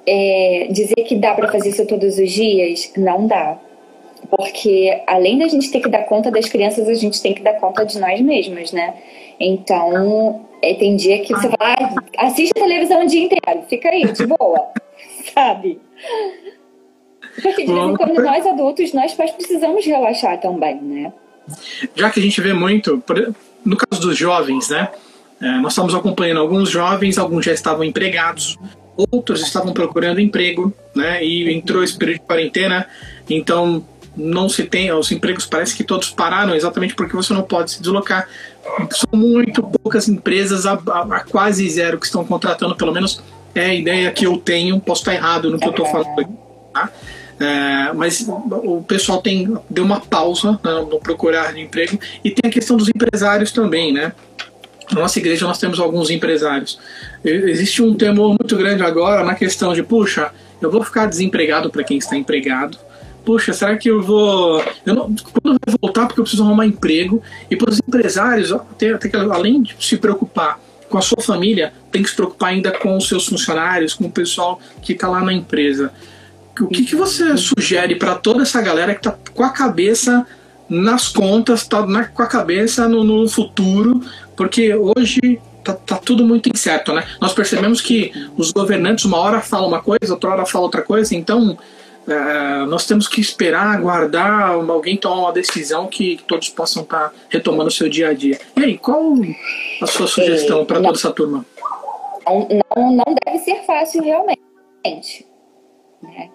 [0.06, 3.58] é, dizer que dá para fazer isso todos os dias, não dá
[4.26, 7.54] porque além da gente ter que dar conta das crianças, a gente tem que dar
[7.54, 8.94] conta de nós mesmos, né?
[9.38, 13.88] Então, é, tem dia que você vai, ah, assiste a televisão o dia inteiro, fica
[13.88, 14.68] aí, de boa,
[15.34, 15.78] sabe?
[17.42, 21.12] Porque de vez em quando nós adultos, nós pais precisamos relaxar também, né?
[21.94, 23.02] Já que a gente vê muito,
[23.64, 24.88] no caso dos jovens, né?
[25.40, 28.56] É, nós estamos acompanhando alguns jovens, alguns já estavam empregados,
[28.96, 31.22] outros estavam procurando emprego, né?
[31.22, 32.86] E entrou esse período de quarentena,
[33.28, 33.84] então
[34.16, 37.82] não se tem, os empregos parece que todos pararam exatamente porque você não pode se
[37.82, 38.28] deslocar.
[38.90, 43.22] São muito poucas empresas, a, a, a quase zero, que estão contratando, pelo menos
[43.54, 46.32] é a ideia que eu tenho, posso estar errado no que eu estou falando aqui,
[46.72, 46.90] tá?
[47.38, 52.48] É, mas o pessoal tem deu uma pausa né, no procurar de emprego e tem
[52.48, 54.12] a questão dos empresários também, né?
[54.90, 56.78] Na nossa igreja nós temos alguns empresários.
[57.22, 60.30] Existe um temor muito grande agora na questão de, puxa,
[60.62, 62.78] eu vou ficar desempregado para quem está empregado,
[63.26, 64.64] poxa, será que eu vou.
[64.86, 67.20] Eu não, quando vai voltar, porque eu preciso arrumar emprego.
[67.50, 71.72] E para os empresários, tem, tem que, além de se preocupar com a sua família,
[71.90, 75.20] tem que se preocupar ainda com os seus funcionários, com o pessoal que está lá
[75.20, 75.92] na empresa.
[76.60, 80.24] O que, que você sugere para toda essa galera que está com a cabeça
[80.68, 84.00] nas contas, está com a cabeça no, no futuro?
[84.36, 87.04] Porque hoje tá, tá, tudo muito incerto, né?
[87.20, 91.14] Nós percebemos que os governantes uma hora falam uma coisa, outra hora falam outra coisa,
[91.14, 91.58] então
[92.08, 97.14] é, nós temos que esperar, aguardar alguém tomar uma decisão que todos possam estar tá
[97.28, 98.38] retomando o seu dia a dia.
[98.56, 99.14] E aí, qual
[99.82, 101.44] a sua sugestão para toda essa turma?
[102.26, 105.26] Não, não deve ser fácil realmente.
[106.02, 106.30] Né?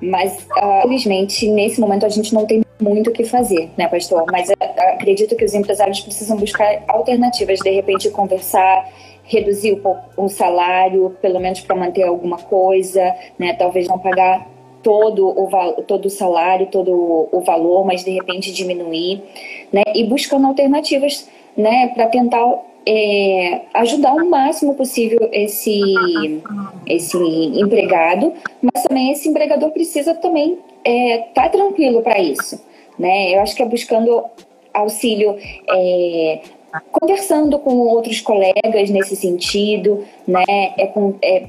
[0.00, 4.24] Mas, uh, felizmente, nesse momento a gente não tem muito o que fazer, né, pastor?
[4.30, 4.54] Mas uh,
[4.94, 8.88] acredito que os empresários precisam buscar alternativas, de repente conversar,
[9.24, 13.54] reduzir o, o salário, pelo menos para manter alguma coisa, né?
[13.54, 14.48] Talvez não pagar
[14.82, 19.22] todo o, todo o salário, todo o valor, mas de repente diminuir,
[19.72, 19.82] né?
[19.94, 25.80] E buscando alternativas, né, para tentar é, ajudar o máximo possível esse,
[26.86, 32.60] esse empregado, mas também esse empregador precisa também estar é, tá tranquilo para isso.
[32.98, 33.34] Né?
[33.34, 34.24] Eu acho que é buscando
[34.74, 35.36] auxílio,
[35.70, 36.40] é,
[36.80, 40.44] conversando com outros colegas nesse sentido, né?
[40.78, 41.48] é, com, é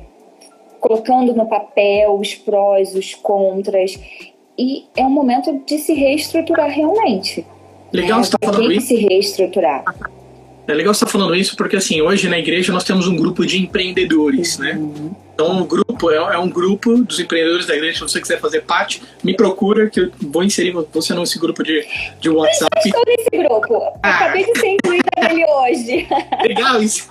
[0.80, 3.98] colocando no papel os prós, os contras,
[4.58, 7.46] e é um momento de se reestruturar realmente.
[7.92, 8.24] Legal né?
[8.24, 8.88] você tá falando isso.
[8.88, 9.84] se reestruturar.
[10.66, 13.46] É legal você estar falando isso porque, assim, hoje na igreja nós temos um grupo
[13.46, 14.80] de empreendedores, né?
[15.34, 17.96] Então, o grupo é, é, um grupo dos empreendedores da igreja.
[17.96, 21.86] Se você quiser fazer parte, me procura que eu vou inserir você nesse grupo de,
[22.22, 22.70] de WhatsApp.
[22.76, 24.00] Eu estou nesse grupo.
[24.04, 24.10] Ah.
[24.10, 26.08] Acabei de ser incluída nele hoje.
[26.48, 27.10] Legal isso.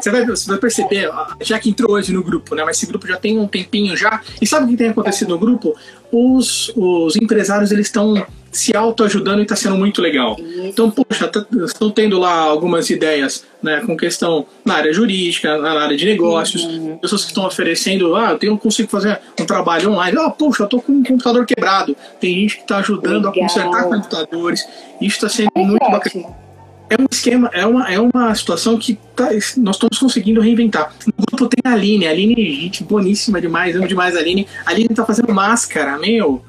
[0.00, 1.10] Você vai, você vai perceber,
[1.42, 2.64] já que entrou hoje no grupo, né?
[2.64, 4.22] Mas esse grupo já tem um tempinho já.
[4.40, 5.74] E sabe o que tem acontecido no grupo?
[6.10, 8.24] Os, os empresários, eles estão
[8.56, 10.36] se autoajudando e está sendo muito legal.
[10.38, 10.62] Isso.
[10.64, 15.72] Então, poxa, tá, estão tendo lá algumas ideias né, com questão na área jurídica, na
[15.78, 16.96] área de negócios, uhum.
[16.96, 20.64] pessoas que estão oferecendo, ah, eu tenho, consigo fazer um trabalho online, ah, poxa, eu
[20.64, 21.94] estou com um computador quebrado.
[22.18, 23.32] Tem gente que está ajudando legal.
[23.32, 24.66] a consertar computadores.
[25.00, 26.46] Isso está sendo é muito bacana.
[26.88, 30.94] É um esquema, é uma, é uma situação que tá, nós estamos conseguindo reinventar.
[31.04, 34.46] No grupo tem a Aline, a Aline, gente boníssima demais, amo demais a Aline.
[34.64, 36.42] A Aline tá fazendo máscara, meu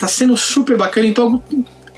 [0.00, 1.06] tá sendo super bacana.
[1.06, 1.42] Então,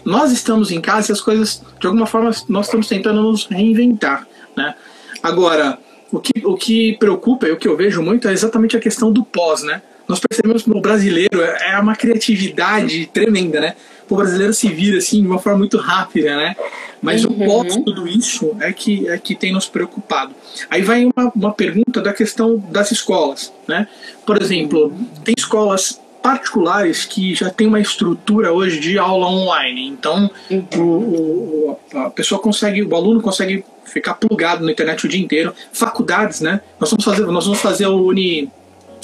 [0.05, 4.27] nós estamos em casa e as coisas, de alguma forma, nós estamos tentando nos reinventar,
[4.57, 4.75] né?
[5.23, 5.79] Agora,
[6.11, 9.13] o que, o que preocupa e o que eu vejo muito é exatamente a questão
[9.13, 9.81] do pós, né?
[10.09, 13.77] Nós percebemos que o brasileiro é uma criatividade tremenda, né?
[14.11, 16.57] O brasileiro se vira assim de uma forma muito rápida, né?
[17.01, 17.31] Mas uhum.
[17.31, 20.35] o pós tudo isso é que, é que tem nos preocupado.
[20.69, 23.87] Aí vai uma, uma pergunta da questão das escolas, né?
[24.27, 24.93] Por exemplo,
[25.25, 29.89] tem escolas particulares que já tem uma estrutura hoje de aula online.
[29.89, 30.67] Então, uhum.
[30.77, 35.53] o, o, a pessoa consegue, o aluno consegue ficar plugado na internet o dia inteiro.
[35.73, 36.61] Faculdades, né?
[36.79, 38.51] Nós vamos fazer, nós vamos fazer o Uni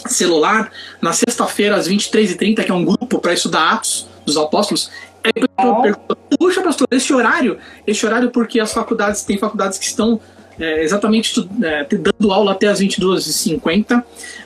[0.07, 0.71] celular
[1.03, 4.91] na sexta-feira às 23h30, que é um grupo para estudar Atos dos Apóstolos.
[5.25, 9.85] Aí a pergunta, puxa, pastor, esse horário, esse horário porque as faculdades, tem faculdades que
[9.85, 10.21] estão
[10.59, 14.03] é, exatamente é, dando aula até as 22h50,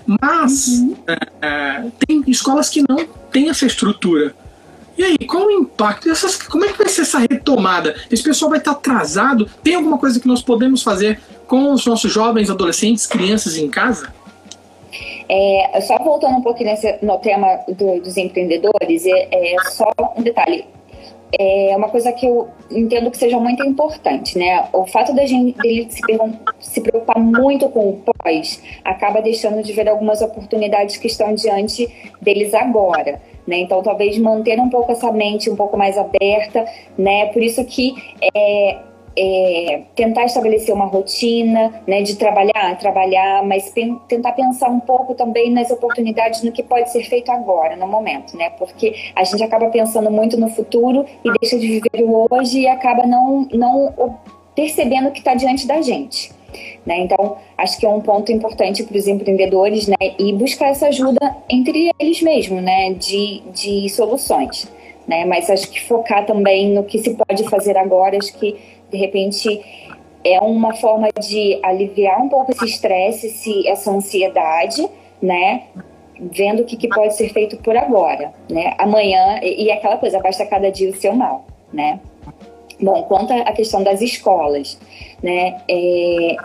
[0.06, 0.96] mas uhum.
[1.40, 4.34] é, tem escolas que não têm essa estrutura.
[4.96, 6.10] E aí, qual o impacto?
[6.10, 7.96] Essas, como é que vai ser essa retomada?
[8.10, 9.48] Esse pessoal vai estar atrasado?
[9.62, 14.12] Tem alguma coisa que nós podemos fazer com os nossos jovens, adolescentes, crianças em casa?
[15.28, 20.22] É, só voltando um pouquinho nesse, no tema do, dos empreendedores, é, é, só um
[20.22, 20.66] detalhe
[21.38, 24.68] é uma coisa que eu entendo que seja muito importante, né?
[24.72, 26.00] O fato da gente dele se,
[26.60, 31.88] se preocupar muito com o pós acaba deixando de ver algumas oportunidades que estão diante
[32.20, 33.20] deles agora.
[33.46, 33.58] Né?
[33.58, 36.64] Então, talvez manter um pouco essa mente um pouco mais aberta,
[36.96, 37.26] né?
[37.26, 37.94] Por isso que
[38.34, 38.78] é,
[39.16, 45.14] é, tentar estabelecer uma rotina, né, de trabalhar, trabalhar, mas pen tentar pensar um pouco
[45.14, 48.50] também nas oportunidades no que pode ser feito agora, no momento, né?
[48.50, 52.66] Porque a gente acaba pensando muito no futuro e deixa de viver o hoje e
[52.66, 54.18] acaba não, não
[54.54, 56.30] percebendo o que está diante da gente.
[56.84, 57.00] Né?
[57.00, 59.96] Então, acho que é um ponto importante para os empreendedores né?
[60.18, 62.92] e buscar essa ajuda entre eles mesmos, né?
[62.92, 64.68] de, de soluções.
[65.06, 65.24] Né?
[65.24, 68.56] Mas acho que focar também no que se pode fazer agora, acho que
[68.92, 69.60] de repente
[70.24, 74.86] é uma forma de aliviar um pouco esse estresse, essa ansiedade,
[75.20, 75.64] né?
[76.20, 78.74] Vendo o que, que, pode ser feito por agora, né?
[78.78, 81.98] Amanhã, e, e aquela coisa, basta cada dia o seu mal, né?
[82.80, 84.78] Bom, quanto à questão das escolas,
[85.22, 85.60] né?
[85.68, 86.36] É,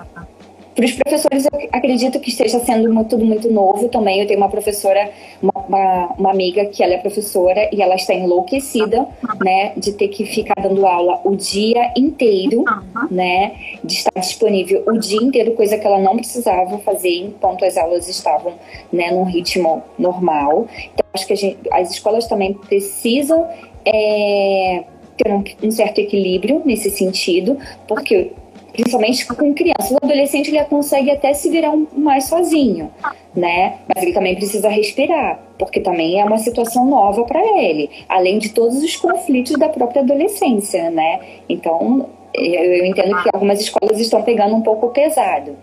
[0.77, 4.21] para os professores, eu acredito que esteja sendo muito, tudo muito novo também.
[4.21, 5.09] Eu tenho uma professora,
[5.41, 9.07] uma, uma, uma, amiga que ela é professora e ela está enlouquecida,
[9.43, 12.63] né, de ter que ficar dando aula o dia inteiro,
[13.09, 17.75] né, de estar disponível o dia inteiro, coisa que ela não precisava fazer enquanto as
[17.75, 18.53] aulas estavam,
[18.93, 20.67] né, num ritmo normal.
[20.93, 23.47] Então, acho que gente, as escolas também precisam
[23.83, 24.83] é,
[25.17, 28.31] ter um, um certo equilíbrio nesse sentido, porque
[28.77, 29.93] principalmente com criança.
[29.93, 32.91] O adolescente ele consegue até se virar mais sozinho,
[33.35, 33.79] né?
[33.87, 38.49] Mas ele também precisa respirar, porque também é uma situação nova para ele, além de
[38.49, 41.19] todos os conflitos da própria adolescência, né?
[41.49, 45.57] Então, eu entendo que algumas escolas estão pegando um pouco pesado.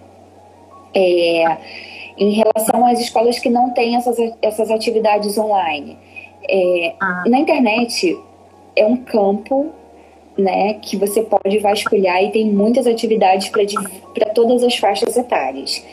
[0.92, 1.56] É,
[2.18, 5.96] em relação às escolas que não têm essas, essas atividades online,
[6.48, 6.94] é,
[7.26, 8.16] na internet
[8.76, 9.72] é um campo
[10.36, 15.84] né, que você pode vasculhar e tem muitas atividades para todas as faixas etárias.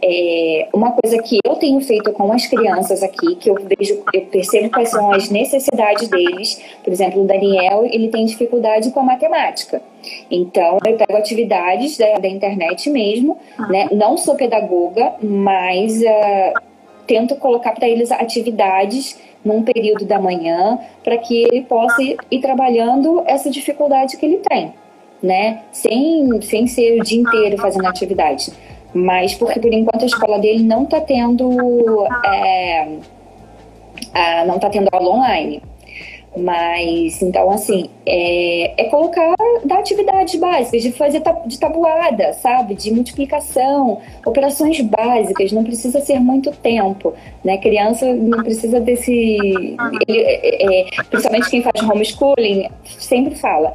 [0.00, 4.22] É, uma coisa que eu tenho feito com as crianças aqui, que eu vejo, eu
[4.26, 6.62] percebo quais são as necessidades deles.
[6.84, 9.82] Por exemplo, o Daniel, ele tem dificuldade com a matemática.
[10.30, 13.36] Então, eu pego atividades da, da internet mesmo,
[13.68, 13.88] né?
[13.90, 16.60] Não sou pedagoga, mas uh,
[17.06, 23.22] tento colocar para eles atividades num período da manhã, para que ele possa ir trabalhando
[23.26, 24.74] essa dificuldade que ele tem,
[25.22, 25.62] né?
[25.72, 28.52] Sem, sem ser o dia inteiro fazendo atividade.
[28.92, 32.06] Mas porque por enquanto a escola dele não está tendo.
[32.24, 32.88] É,
[34.46, 35.62] não está tendo aula online.
[36.38, 42.74] Mas, então, assim, é, é colocar da atividades básicas, de fazer de tabuada, sabe?
[42.74, 47.58] De multiplicação, operações básicas, não precisa ser muito tempo, né?
[47.58, 49.12] Criança não precisa desse...
[49.12, 53.72] Ele, é, é, principalmente quem faz homeschooling sempre fala,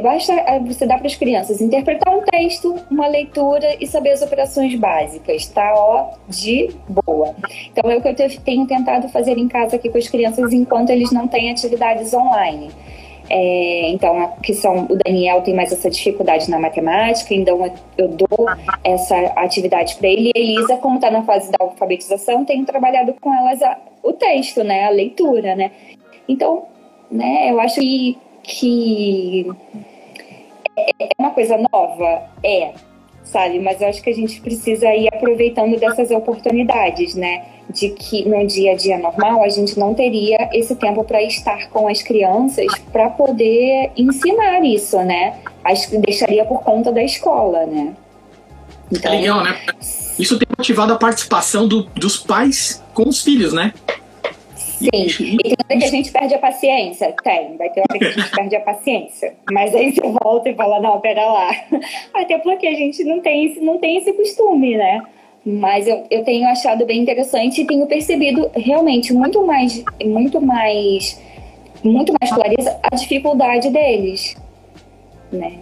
[0.00, 4.22] basta é, você dar para as crianças interpretar um texto, uma leitura e saber as
[4.22, 5.72] operações básicas, tá?
[5.74, 7.34] Ó, de boa.
[7.70, 10.90] Então é o que eu tenho tentado fazer em casa aqui com as crianças enquanto
[10.90, 12.70] eles não têm atividades online.
[13.30, 18.46] É, então, que são o Daniel tem mais essa dificuldade na matemática, então eu dou
[18.84, 20.30] essa atividade para ele.
[20.34, 24.12] E a Elisa, como está na fase da alfabetização, tenho trabalhado com elas a, o
[24.12, 25.70] texto, né, a leitura, né.
[26.28, 26.64] Então,
[27.10, 29.46] né, eu acho que que
[30.98, 32.22] é uma coisa nova?
[32.42, 32.72] É,
[33.24, 33.58] sabe?
[33.60, 37.44] Mas eu acho que a gente precisa ir aproveitando dessas oportunidades, né?
[37.70, 41.68] De que no dia a dia normal a gente não teria esse tempo para estar
[41.70, 45.38] com as crianças para poder ensinar isso, né?
[45.64, 47.94] Acho que deixaria por conta da escola, né?
[48.90, 49.58] Então, é legal, né?
[50.18, 53.72] Isso tem motivado a participação do, dos pais com os filhos, né?
[54.82, 57.14] Sim, e tem hora que a gente perde a paciência.
[57.22, 59.34] Tem, vai ter hora que a gente perde a paciência.
[59.50, 61.50] Mas aí você volta e fala, não, pera lá.
[62.14, 65.02] Até porque a gente não tem, esse, não tem esse costume, né?
[65.44, 71.20] Mas eu, eu tenho achado bem interessante e tenho percebido realmente muito mais, muito mais,
[71.82, 74.36] muito mais clareza a dificuldade deles,
[75.32, 75.58] né?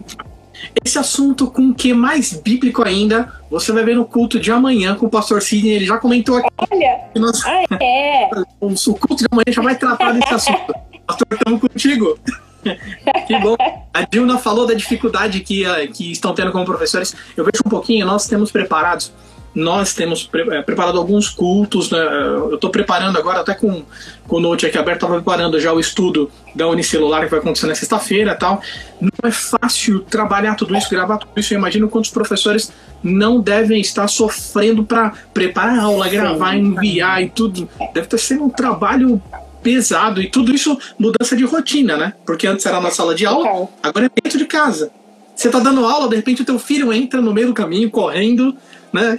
[0.85, 4.95] Esse assunto com o que mais bíblico ainda, você vai ver no culto de amanhã
[4.95, 6.49] com o pastor Sidney, ele já comentou aqui.
[6.71, 7.01] Olha!
[7.17, 7.45] Nós...
[7.45, 8.31] Ah, é.
[8.61, 10.75] o culto de amanhã já vai tratar desse assunto.
[11.07, 12.19] pastor, estamos contigo.
[13.27, 13.57] que bom.
[13.93, 17.15] A Dilna falou da dificuldade que, eh, que estão tendo como professores.
[17.37, 19.13] Eu vejo um pouquinho, nós temos preparados
[19.55, 21.99] nós temos pre é, preparado alguns cultos, né?
[21.99, 23.83] eu estou preparando agora, até com,
[24.27, 27.67] com o Note aqui aberto, estava preparando já o estudo da Unicelular que vai acontecer
[27.67, 28.63] na sexta-feira tal.
[29.01, 31.53] Não é fácil trabalhar tudo isso, gravar tudo isso.
[31.53, 37.29] Eu imagino quantos professores não devem estar sofrendo para preparar a aula, gravar, enviar e
[37.29, 37.69] tudo.
[37.93, 39.21] Deve estar sendo um trabalho
[39.63, 42.15] pesado e tudo isso mudança de rotina, né?
[42.25, 44.91] Porque antes era na sala de aula, agora é dentro de casa.
[45.41, 48.55] Você está dando aula, de repente o teu filho entra no meio do caminho correndo
[48.93, 49.17] né?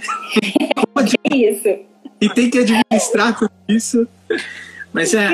[1.34, 1.68] isso.
[2.20, 4.06] E tem que administrar tudo isso.
[4.92, 5.28] Mas é.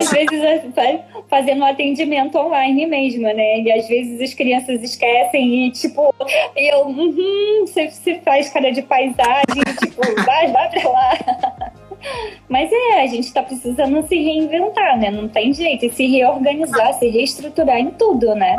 [0.00, 3.60] Sim, às vezes é fazendo atendimento online mesmo, né?
[3.60, 6.14] E às vezes as crianças esquecem e, tipo,
[6.56, 11.72] eu, uhum, você, você faz cara de paisagem, tipo, vai, vai pra lá.
[12.48, 15.10] Mas é, a gente tá precisando se reinventar, né?
[15.10, 15.84] Não tem jeito.
[15.84, 18.56] E se reorganizar, se reestruturar em tudo, né?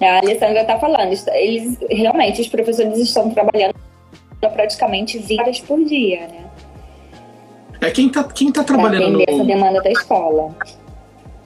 [0.00, 3.74] A Alessandra tá falando, eles realmente, os professores estão trabalhando
[4.54, 6.44] praticamente 20 horas por dia, né?
[7.80, 9.24] É quem tá, quem tá trabalhando no...
[9.26, 10.54] essa demanda da escola.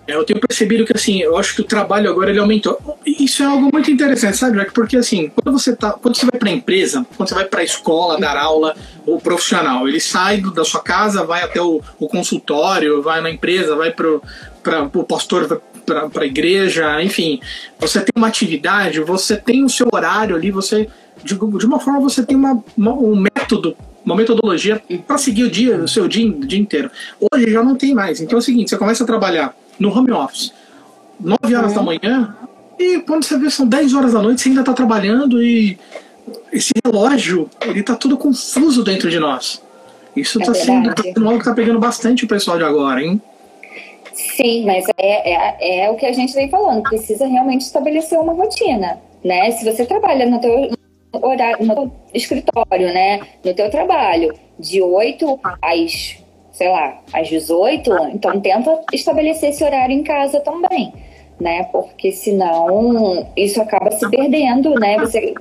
[0.07, 2.79] É, eu tenho percebido que assim, eu acho que o trabalho agora ele aumentou.
[3.07, 4.73] Isso é algo muito interessante, sabe, Jack?
[4.73, 7.61] Porque assim, quando você tá, quando você vai para a empresa, quando você vai para
[7.61, 8.77] a escola dar aula,
[9.07, 13.75] o profissional, ele sai da sua casa, vai até o, o consultório, vai na empresa,
[13.77, 17.41] vai para o pastor, para a igreja, enfim,
[17.79, 20.89] você tem uma atividade, você tem o seu horário ali, você
[21.23, 25.51] de, de uma forma você tem uma, uma um método uma metodologia para seguir o
[25.51, 26.91] dia, o seu dia, o dia inteiro.
[27.19, 28.21] Hoje já não tem mais.
[28.21, 30.53] Então é o seguinte, você começa a trabalhar no home office,
[31.19, 31.77] 9 horas uhum.
[31.77, 32.37] da manhã,
[32.79, 35.79] e quando você vê são 10 horas da noite, você ainda está trabalhando e
[36.53, 39.63] esse relógio, ele tá tudo confuso dentro de nós.
[40.15, 43.03] Isso é tá, sendo, tá sendo algo que tá pegando bastante o pessoal de agora,
[43.03, 43.21] hein?
[44.15, 48.33] Sim, mas é, é, é o que a gente vem falando, precisa realmente estabelecer uma
[48.33, 49.51] rotina, né?
[49.51, 50.71] Se você trabalha no teu
[51.21, 53.21] horário, no escritório, né?
[53.45, 56.17] No teu trabalho, de 8 às,
[56.53, 60.93] sei lá, às 18, então tenta estabelecer esse horário em casa também,
[61.41, 61.65] né?
[61.73, 64.97] Porque senão isso acaba se perdendo, né?
[64.99, 65.35] Você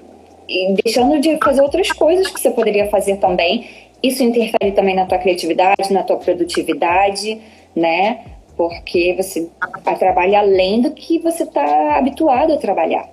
[0.84, 3.68] deixando de fazer outras coisas que você poderia fazer também.
[4.02, 7.40] Isso interfere também na tua criatividade, na tua produtividade,
[7.76, 8.33] né?
[8.56, 9.50] Porque você
[9.98, 13.10] trabalha além do que você está habituado a trabalhar.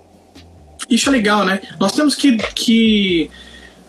[0.89, 1.61] Isso é legal, né?
[1.79, 3.31] Nós temos que, que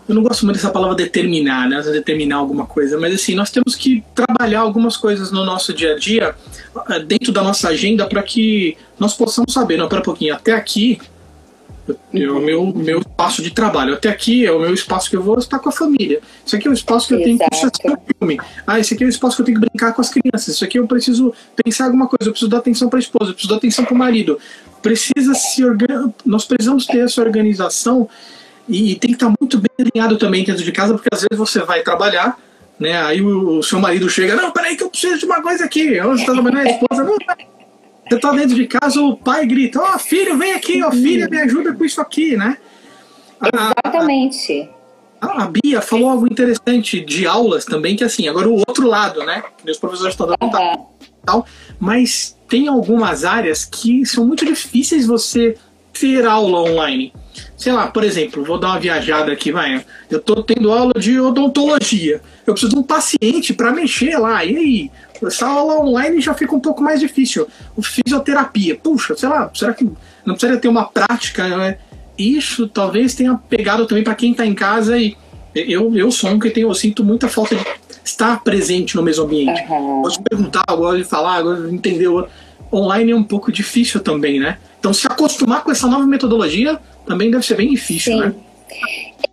[0.08, 1.82] eu não gosto muito dessa palavra determinar, né?
[1.82, 5.98] Determinar alguma coisa, mas assim, nós temos que trabalhar algumas coisas no nosso dia a
[5.98, 6.36] dia,
[6.90, 10.54] eh, dentro da nossa agenda, para que nós possamos saber, não, pera um pouquinho, até
[10.54, 11.00] aqui
[12.14, 13.94] é o meu, meu espaço de trabalho.
[13.94, 16.20] Até aqui é o meu espaço que eu vou estar com a família.
[16.46, 18.40] Isso aqui é o espaço que eu tenho que assistir um filme.
[18.66, 20.48] Ah, esse aqui é o espaço que eu tenho que brincar com as crianças.
[20.56, 21.34] Isso aqui eu preciso
[21.64, 22.30] pensar alguma coisa.
[22.30, 23.32] Eu preciso dar atenção para a esposa.
[23.32, 24.40] Eu preciso dar atenção para o marido.
[24.82, 26.12] Precisa se organ...
[26.26, 28.10] Nós precisamos ter essa organização
[28.68, 31.60] e tem que estar muito bem alinhado também dentro de casa, porque às vezes você
[31.60, 32.38] vai trabalhar,
[32.80, 33.02] né?
[33.04, 36.00] Aí o, seu marido chega, não, peraí que eu preciso de uma coisa aqui.
[36.00, 37.18] Ou você está trabalhando, a esposa, não,
[38.12, 40.92] você tá dentro de casa, o pai grita: Ó, oh, filho, vem aqui, ó, oh,
[40.92, 42.58] filha, me ajuda com isso aqui, né?
[43.42, 44.70] Exatamente.
[45.22, 49.24] A, a, Bia falou algo interessante de aulas também, que assim, agora o outro lado,
[49.24, 49.42] né?
[49.64, 50.88] Que os professores estão dando uhum.
[51.26, 51.46] tal,
[51.80, 55.56] mas tem algumas áreas que são muito difíceis você
[55.94, 57.14] ter aula online.
[57.56, 59.86] Sei lá, por exemplo, vou dar uma viajada aqui, vai.
[60.10, 62.22] Eu tô tendo aula de odontologia.
[62.46, 64.44] Eu preciso de um paciente para mexer lá.
[64.44, 64.92] E aí?
[65.28, 67.48] Essa aula online já fica um pouco mais difícil.
[67.76, 69.84] O fisioterapia, puxa, sei lá, será que
[70.26, 71.48] não precisaria ter uma prática?
[71.58, 71.78] Né?
[72.18, 75.16] Isso talvez tenha pegado também para quem está em casa e
[75.54, 77.66] eu, eu sou um que tenho, eu sinto muita falta de
[78.04, 79.62] estar presente no mesmo ambiente.
[79.70, 80.02] Uhum.
[80.02, 82.08] Gosto de perguntar, gosto de falar, gosto de entender.
[82.74, 84.58] Online é um pouco difícil também, né?
[84.80, 88.20] Então se acostumar com essa nova metodologia também deve ser bem difícil, Sim.
[88.20, 88.34] né?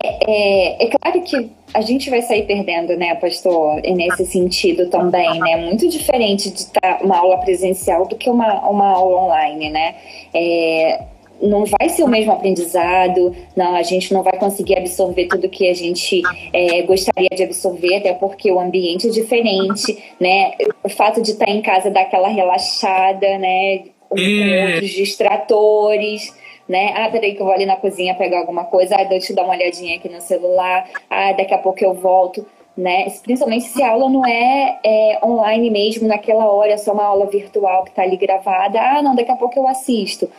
[0.02, 5.38] É, é, é, claro que a gente vai sair perdendo, né, pastor, nesse sentido também,
[5.40, 5.56] né?
[5.56, 9.94] Muito diferente de estar uma aula presencial do que uma, uma aula online, né?
[10.32, 11.02] É,
[11.40, 15.68] não vai ser o mesmo aprendizado, não, a gente não vai conseguir absorver tudo que
[15.68, 16.22] a gente
[16.52, 20.52] é, gostaria de absorver, até porque o ambiente é diferente, né?
[20.82, 23.84] O fato de estar em casa dá aquela relaxada, né?
[24.08, 26.32] Com outros distratores
[26.68, 26.92] né?
[26.94, 29.44] Ah, peraí que eu vou ali na cozinha pegar alguma coisa, ah, deixa eu dar
[29.44, 32.46] uma olhadinha aqui no celular, ah, daqui a pouco eu volto,
[32.76, 33.06] né?
[33.22, 37.26] Principalmente se a aula não é, é online mesmo, naquela hora, é só uma aula
[37.26, 40.30] virtual que está ali gravada, ah, não, daqui a pouco eu assisto.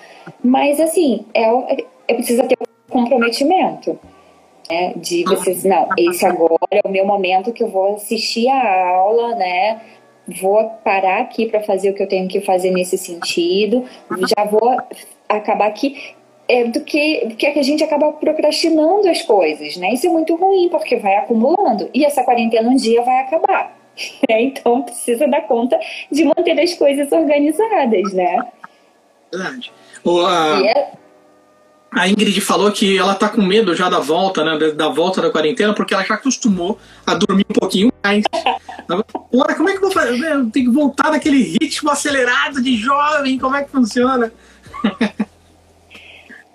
[0.44, 1.44] Mas, assim, é,
[2.08, 4.00] é precisa ter um comprometimento.
[4.70, 8.90] Né, de vocês, não, esse agora é o meu momento que eu vou assistir a
[8.90, 9.82] aula, né?
[10.40, 13.84] Vou parar aqui para fazer o que eu tenho que fazer nesse sentido,
[14.38, 14.78] já vou
[15.28, 16.14] acabar aqui
[16.50, 19.94] é, do que, do que a gente acaba procrastinando as coisas, né?
[19.94, 21.88] Isso é muito ruim, porque vai acumulando.
[21.94, 23.78] E essa quarentena um dia vai acabar.
[24.30, 24.44] Né?
[24.44, 25.78] Então precisa dar conta
[26.10, 28.40] de manter as coisas organizadas, né?
[29.30, 29.74] Verdade.
[30.06, 30.92] O, a, é...
[31.92, 34.72] a Ingrid falou que ela tá com medo já da volta, né?
[34.72, 38.24] Da volta da quarentena, porque ela já acostumou a dormir um pouquinho mais.
[38.88, 40.32] Agora, como é que eu vou fazer?
[40.32, 44.32] Eu tenho que voltar naquele ritmo acelerado de jovem, como é que funciona?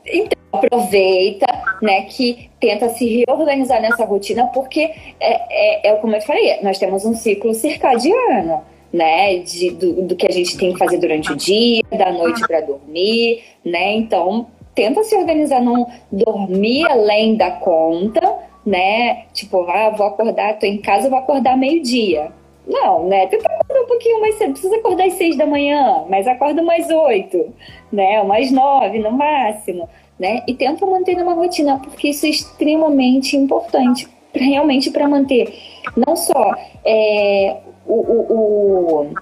[0.06, 1.46] Então, aproveita,
[1.82, 6.60] né, que tenta se reorganizar nessa rotina, porque é, é, é como eu te falei,
[6.62, 10.98] nós temos um ciclo circadiano, né, de, do, do que a gente tem que fazer
[10.98, 17.36] durante o dia, da noite para dormir, né, então tenta se organizar, não dormir além
[17.36, 22.32] da conta, né, tipo, ah, vou acordar, tô em casa, vou acordar meio-dia,
[22.66, 23.26] não, né?
[23.26, 24.52] Tenta acordar um pouquinho mais cedo.
[24.52, 27.52] Precisa acordar às seis da manhã, mas acorda mais oito,
[27.92, 28.22] né?
[28.22, 29.88] Mais nove no máximo,
[30.18, 30.42] né?
[30.48, 35.52] E tenta manter uma rotina, porque isso é extremamente importante, realmente para manter
[35.96, 36.54] não só
[36.84, 37.56] é,
[37.86, 39.14] o, o,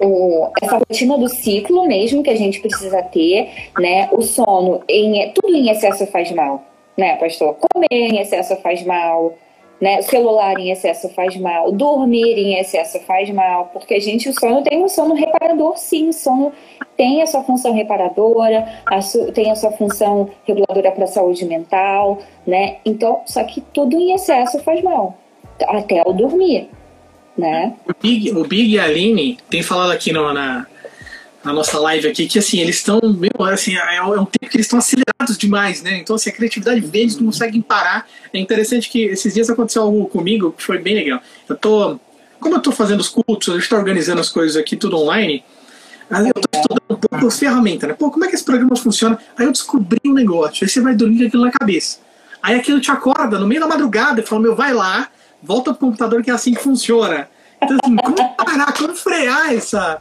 [0.00, 3.48] o, essa rotina do ciclo mesmo que a gente precisa ter,
[3.78, 4.08] né?
[4.12, 6.62] O sono, em, tudo em excesso faz mal,
[6.96, 7.56] né, pastor?
[7.56, 9.34] Comer em excesso faz mal,
[9.82, 10.00] né?
[10.02, 14.62] Celular em excesso faz mal, dormir em excesso faz mal, porque a gente, o sono
[14.62, 16.52] tem um sono reparador, sim, o sono
[16.96, 19.00] tem a sua função reparadora, a
[19.34, 22.76] tem a sua função reguladora para a saúde mental, né?
[22.84, 25.18] Então, só que tudo em excesso faz mal,
[25.66, 26.70] até o dormir,
[27.36, 27.74] né?
[27.84, 30.64] O Big, o Big e a Aline tem falado aqui no, na,
[31.44, 33.00] na nossa live aqui, que assim, eles estão,
[33.52, 35.98] assim, é, é um tempo que eles estão acelerados demais, né?
[35.98, 38.06] Então, assim, a criatividade vem, eles não conseguem parar.
[38.32, 41.20] É interessante que esses dias aconteceu algo comigo que foi bem legal.
[41.48, 41.98] Eu tô,
[42.38, 45.44] como eu tô fazendo os cultos, eu estou organizando as coisas aqui tudo online,
[46.08, 47.94] aí eu tô estudando um pouco as ferramentas, né?
[47.94, 49.18] Pô, como é que esse programa funciona?
[49.36, 51.98] Aí eu descobri um negócio, aí você vai dormir com aquilo na cabeça.
[52.40, 55.08] Aí aquilo te acorda no meio da madrugada e fala, meu, vai lá,
[55.42, 57.28] volta pro computador que é assim que funciona.
[57.60, 60.00] Então, assim, como parar, como frear essa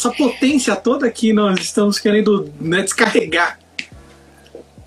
[0.00, 3.58] essa potência toda que nós estamos querendo né, descarregar.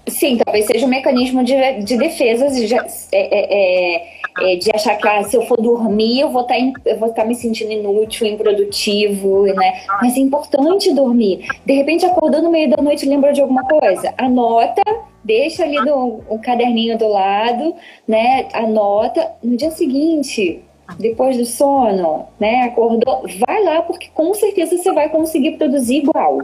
[0.08, 1.54] Sim, talvez seja um mecanismo de,
[1.84, 2.82] de defesa, de, é,
[3.14, 4.04] é,
[4.42, 7.26] é, de achar que ah, se eu for dormir eu vou estar tá estar tá
[7.26, 9.84] me sentindo inútil, improdutivo, né?
[10.02, 11.46] Mas é importante dormir.
[11.66, 14.84] De repente acordou no meio da noite lembra de alguma coisa, anota,
[15.24, 17.74] deixa ali no, caderninho do lado,
[18.06, 18.48] né?
[18.54, 19.32] Anota.
[19.42, 20.62] No dia seguinte,
[21.00, 22.64] depois do sono, né?
[22.64, 26.42] Acordou, vai lá porque com certeza você vai conseguir produzir igual,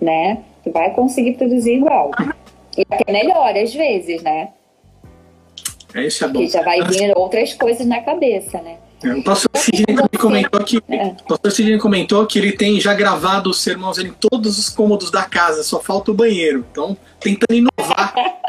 [0.00, 0.38] né?
[0.66, 2.10] Vai conseguir produzir igual.
[2.76, 4.48] E até melhor às vezes, né?
[5.94, 6.34] É isso é bom.
[6.34, 8.76] Porque já vai vir outras coisas na cabeça, né?
[9.04, 11.06] É, o pastor Sidney comentou que é.
[11.06, 15.10] o pastor Sidney comentou que ele tem já gravado os sermões em todos os cômodos
[15.10, 16.64] da casa, só falta o banheiro.
[16.70, 18.14] Então, tentando inovar.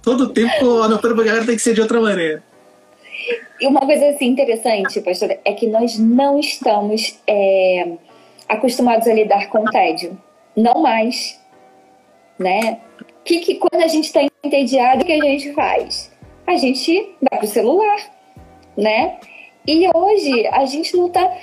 [0.00, 2.44] Todo tempo anotando pra galera tem que ser de outra maneira.
[3.60, 7.92] E uma coisa assim interessante, pastor, é que nós não estamos é,
[8.48, 10.18] acostumados a lidar com o tédio.
[10.56, 11.40] Não mais.
[12.38, 12.80] Né?
[13.24, 16.12] Que, que quando a gente está entediado, o que a gente faz?
[16.46, 17.98] A gente vai pro celular,
[18.76, 19.18] né?
[19.66, 21.36] E hoje a gente não tá.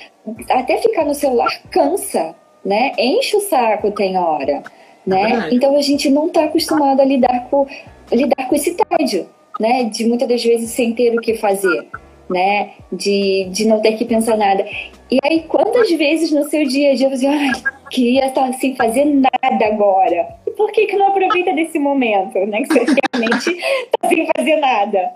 [0.50, 2.94] Até ficar no celular cansa, né?
[2.98, 4.64] Enche o saco, tem hora.
[5.06, 5.50] Né?
[5.52, 7.68] Então a gente não está acostumado a lidar com,
[8.10, 9.28] lidar com esse tédio
[9.64, 9.86] né?
[9.86, 11.88] De muitas das vezes sem ter o que fazer,
[12.30, 12.72] né?
[12.92, 14.66] De, de não ter que pensar nada.
[15.10, 17.52] E aí, quantas vezes no seu dia a dia você, ai,
[17.90, 20.36] queria estar sem fazer nada agora?
[20.58, 22.64] Por que, que não aproveita desse momento, né?
[22.64, 25.12] Que você realmente está sem fazer nada,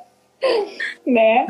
[1.05, 1.45] né?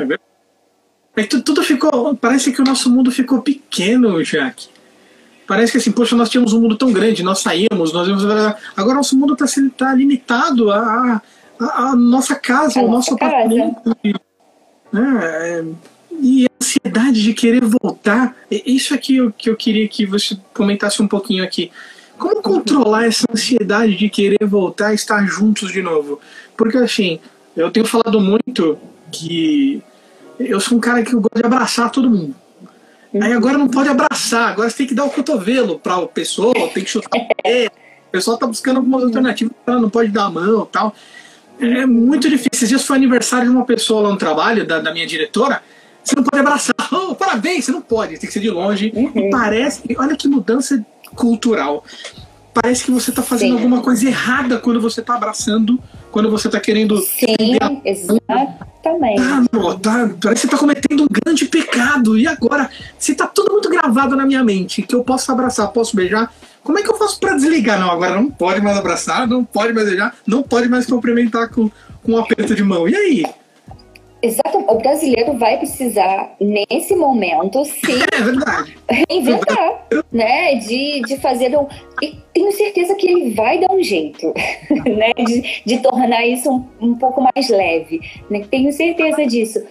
[1.16, 2.16] É tudo ficou.
[2.16, 4.70] Parece que o nosso mundo ficou pequeno, Jaque.
[5.48, 8.26] Parece que assim, poxa, nós tínhamos um mundo tão grande, nós saímos, nós íamos.
[8.76, 9.46] Agora nosso mundo está
[9.78, 11.22] tá limitado a,
[11.60, 13.36] a, a nossa casa, a o nosso casa.
[13.36, 13.98] apartamento.
[14.92, 15.66] Né?
[16.20, 18.36] E a ansiedade de querer voltar.
[18.50, 21.72] Isso aqui é que eu queria que você comentasse um pouquinho aqui.
[22.18, 26.20] Como controlar essa ansiedade de querer voltar e estar juntos de novo?
[26.56, 27.20] Porque assim,
[27.56, 28.78] eu tenho falado muito
[29.12, 29.84] que
[30.40, 32.36] eu sou um cara que gosta de abraçar todo mundo.
[33.22, 36.54] Aí agora não pode abraçar, agora você tem que dar o cotovelo para a pessoa,
[36.74, 37.68] tem que chutar o pé.
[38.08, 40.94] O pessoal tá buscando algumas alternativas, não pode dar a mão tal.
[41.60, 42.50] É muito difícil.
[42.54, 45.62] Esses dias foi aniversário de uma pessoa lá no trabalho, da, da minha diretora.
[46.04, 46.76] Você não pode abraçar.
[46.90, 48.94] Oh, parabéns, você não pode, tem que ser de longe.
[48.96, 49.12] Uhum.
[49.14, 51.84] E parece, olha que mudança cultural.
[52.54, 53.56] Parece que você está fazendo Sim.
[53.56, 55.78] alguma coisa errada quando você está abraçando,
[56.10, 56.98] quando você está querendo.
[56.98, 59.22] Sim, exatamente.
[59.22, 62.18] Ah, não, tá, parece que você está cometendo um grande pecado.
[62.18, 62.70] E agora?
[62.98, 66.34] Se está tudo muito gravado na minha mente, que eu posso abraçar, posso beijar,
[66.68, 67.80] como é que eu faço para desligar?
[67.80, 71.72] Não, agora não pode mais abraçar, não pode mais beijar, não pode mais cumprimentar com,
[72.04, 72.90] com um aperto de mão.
[72.90, 73.26] E aí?
[74.22, 80.56] Exato, o brasileiro vai precisar, nesse momento, se é reinventar, né?
[80.56, 81.68] De, de fazer um.
[82.04, 84.34] E tenho certeza que ele vai dar um jeito,
[84.70, 85.14] né?
[85.26, 88.02] De, de tornar isso um, um pouco mais leve.
[88.30, 88.44] Né?
[88.52, 89.64] Tenho certeza disso.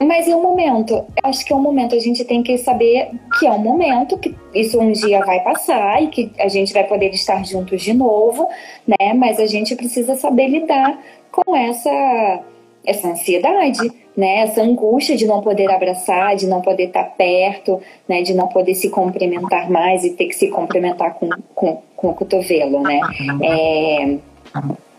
[0.00, 1.04] Mas é um momento.
[1.22, 1.94] Acho que é um momento.
[1.94, 6.02] A gente tem que saber que é um momento, que isso um dia vai passar
[6.02, 8.48] e que a gente vai poder estar juntos de novo,
[8.86, 9.12] né?
[9.14, 10.98] Mas a gente precisa saber lidar
[11.32, 12.40] com essa,
[12.86, 14.42] essa ansiedade, né?
[14.42, 18.22] Essa angústia de não poder abraçar, de não poder estar perto, né?
[18.22, 22.14] De não poder se cumprimentar mais e ter que se cumprimentar com, com, com o
[22.14, 23.00] cotovelo, né?
[23.42, 24.18] É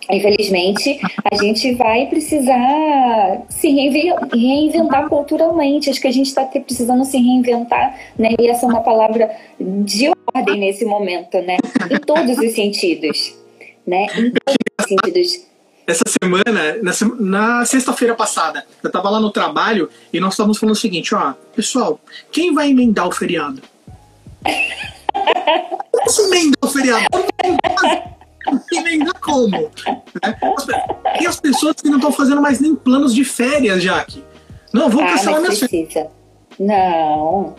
[0.09, 0.99] Infelizmente,
[1.31, 5.89] a gente vai precisar se reinventar culturalmente.
[5.89, 8.29] Acho que a gente está precisando se reinventar, né?
[8.39, 9.29] E essa é uma palavra
[9.59, 11.57] de ordem nesse momento, né?
[11.91, 13.35] Em todos os sentidos,
[13.85, 14.07] né?
[14.17, 15.49] Em todos os sentidos.
[15.85, 20.75] Essa semana, na, na sexta-feira passada, eu estava lá no trabalho e nós estávamos falando
[20.75, 21.99] o seguinte, ó, pessoal,
[22.31, 23.61] quem vai emendar o feriado?
[26.15, 27.05] Como emendar o feriado?
[28.71, 29.49] e dá como.
[29.49, 29.69] Né?
[31.21, 34.23] E as pessoas que não estão fazendo mais nem planos de férias, Jaque.
[34.73, 36.07] Não, vou ah, cancelar minhas férias.
[36.59, 37.55] Não.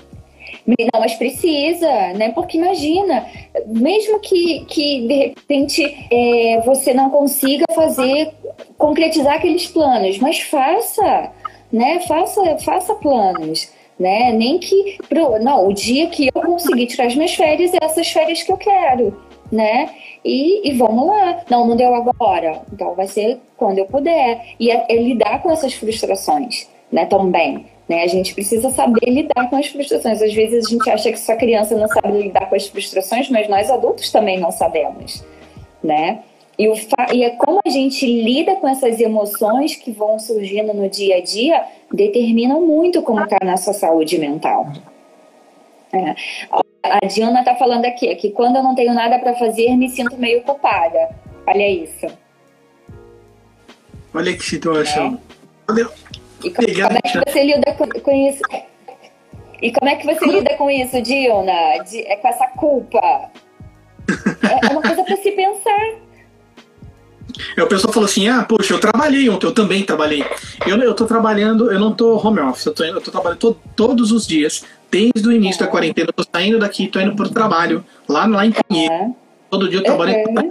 [0.66, 2.30] Não, mas precisa, né?
[2.30, 3.26] Porque imagina,
[3.66, 8.32] mesmo que, que de repente é, você não consiga fazer,
[8.76, 11.30] concretizar aqueles planos, mas faça,
[11.72, 12.00] né?
[12.00, 13.68] Faça, faça planos.
[13.98, 14.32] Né?
[14.32, 18.08] Nem que pro, não, o dia que eu conseguir tirar as minhas férias, é essas
[18.08, 19.14] férias que eu quero,
[19.50, 19.90] né?
[20.24, 21.40] E, e, vamos lá.
[21.50, 22.62] Não, não deu agora.
[22.72, 24.54] Então vai ser quando eu puder.
[24.58, 27.06] E é, é lidar com essas frustrações, né?
[27.06, 27.66] Também.
[27.88, 28.04] Né?
[28.04, 30.22] A gente precisa saber lidar com as frustrações.
[30.22, 33.48] Às vezes a gente acha que só criança não sabe lidar com as frustrações, mas
[33.48, 35.24] nós adultos também não sabemos,
[35.82, 36.20] né?
[36.56, 36.74] E, o
[37.12, 41.20] e é como a gente lida com essas emoções que vão surgindo no dia a
[41.20, 44.70] dia determina muito como está a nossa saúde mental.
[45.92, 46.14] É.
[46.82, 50.16] A Diana está falando aqui que quando eu não tenho nada para fazer, me sinto
[50.16, 51.10] meio culpada.
[51.46, 52.06] Olha isso.
[54.14, 55.20] Olha que situação.
[55.68, 55.72] É.
[55.72, 55.88] Olha,
[56.42, 58.42] e como, como, é que você lida com, com, isso?
[59.60, 61.84] E como é que você lida com isso, Diona?
[61.84, 63.00] De, é com essa culpa?
[64.42, 65.94] É, é uma coisa para se pensar.
[67.56, 70.24] É, o pessoal falou assim: ah, poxa, eu trabalhei ontem, eu também trabalhei.
[70.66, 73.56] Eu, eu tô trabalhando, eu não tô home office, eu tô, eu tô trabalhando to,
[73.76, 75.66] todos os dias, desde o início é.
[75.66, 76.08] da quarentena.
[76.08, 78.94] Eu tô saindo daqui, tô indo pro trabalho, lá, lá em Pinheiro.
[78.94, 79.10] É.
[79.50, 80.14] Todo dia eu trabalho.
[80.28, 80.48] Uhum.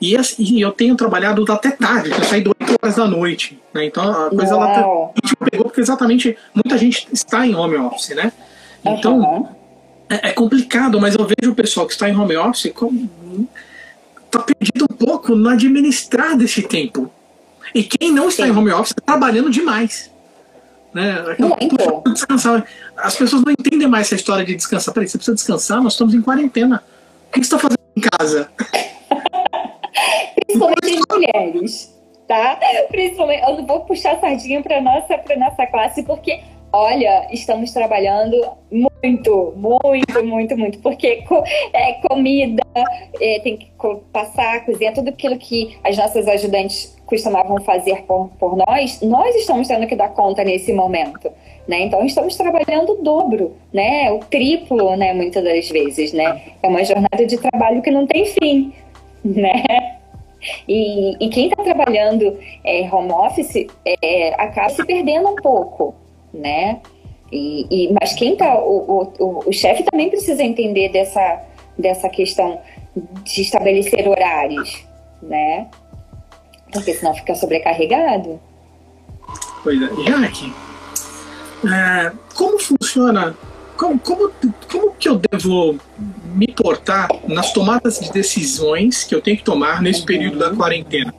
[0.00, 3.58] E, e eu tenho trabalhado até tarde, eu saí 8 horas da noite.
[3.74, 3.86] Né?
[3.86, 5.12] Então a coisa Uau.
[5.12, 8.32] ela pegou porque exatamente muita gente está em home office, né?
[8.84, 9.48] Então uhum.
[10.08, 13.10] é, é, complicado, mas eu vejo o pessoal que está em home office como
[14.30, 17.10] tá perdido um pouco no administrar desse tempo.
[17.74, 18.50] E quem não está Sim.
[18.50, 20.10] em home office está trabalhando demais.
[20.92, 21.16] Né?
[22.12, 22.66] Descansar.
[22.96, 24.94] As pessoas não entendem mais essa história de descansar.
[24.94, 25.82] Peraí, você precisa descansar?
[25.82, 26.82] Nós estamos em quarentena.
[27.28, 28.50] O que você está fazendo em casa?
[30.46, 31.94] Principalmente as mulheres,
[32.26, 32.58] tá?
[32.88, 36.40] Principalmente, eu não vou puxar sardinha para nossa para nossa classe porque
[36.72, 38.36] Olha, estamos trabalhando
[38.70, 41.24] muito, muito, muito, muito, porque
[41.72, 42.62] é comida,
[43.20, 43.70] é, tem que
[44.12, 49.66] passar, cozinhar, tudo aquilo que as nossas ajudantes costumavam fazer por, por nós, nós estamos
[49.66, 51.30] tendo que dar conta nesse momento.
[51.66, 51.82] Né?
[51.82, 54.10] Então estamos trabalhando o dobro, né?
[54.10, 55.12] O triplo, né?
[55.12, 56.40] Muitas das vezes, né?
[56.62, 58.72] É uma jornada de trabalho que não tem fim,
[59.22, 59.64] né?
[60.66, 65.94] E, e quem está trabalhando é, home office é, acaba se perdendo um pouco,
[66.32, 66.80] né?
[67.30, 71.42] E, e, mas quem tá, o, o, o chefe também precisa entender dessa,
[71.76, 72.60] dessa questão
[73.24, 74.84] de estabelecer horários,
[75.22, 75.68] né?
[76.72, 78.40] Porque senão fica sobrecarregado.
[79.62, 79.88] Pois é.
[80.04, 80.52] Jaque,
[81.66, 83.36] é, como funciona
[83.78, 84.32] como, como,
[84.68, 85.78] como que eu devo
[86.34, 91.14] me portar nas tomadas de decisões que eu tenho que tomar nesse período da quarentena?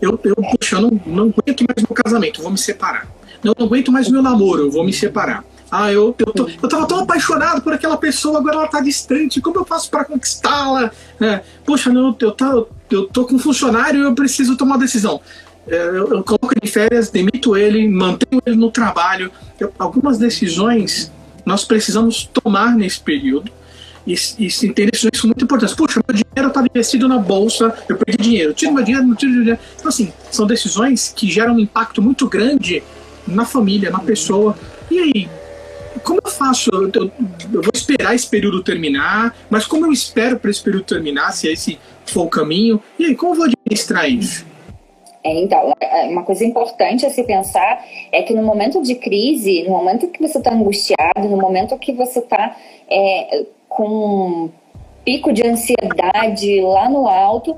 [0.00, 3.06] Eu, eu puxa, eu não, não aguento mais meu casamento, vou me separar.
[3.44, 5.44] Não, não aguento mais meu namoro, vou me separar.
[5.70, 9.40] Ah, eu, eu, tô, eu tava tão apaixonado por aquela pessoa, agora ela tá distante,
[9.40, 10.90] como eu faço para conquistá-la?
[11.20, 12.54] É, poxa, não, eu, tá,
[12.90, 15.20] eu tô com um funcionário e eu preciso tomar uma decisão.
[15.66, 19.32] É, eu, eu coloco ele de férias, demito ele, mantenho ele no trabalho.
[19.58, 21.10] Eu, algumas decisões
[21.44, 23.50] nós precisamos tomar nesse período
[24.06, 25.74] e, e entender decisões muito importantes.
[25.74, 29.32] Puxa, meu dinheiro estava investido na bolsa, eu perdi dinheiro, tiro meu dinheiro, não tiro
[29.32, 29.58] dinheiro.
[29.76, 32.82] Então, assim, são decisões que geram um impacto muito grande
[33.26, 34.56] na família, na pessoa.
[34.90, 35.28] E aí,
[36.02, 36.70] como eu faço?
[36.72, 37.10] Eu, eu,
[37.52, 41.48] eu vou esperar esse período terminar, mas como eu espero para esse período terminar, se
[41.48, 42.82] esse for o caminho?
[42.98, 44.44] E aí, como eu vou administrar isso?
[45.22, 49.62] É, então, é, uma coisa importante a se pensar é que no momento de crise,
[49.62, 52.54] no momento que você está angustiado, no momento que você está
[52.90, 54.50] é, com um
[55.02, 57.56] pico de ansiedade lá no alto,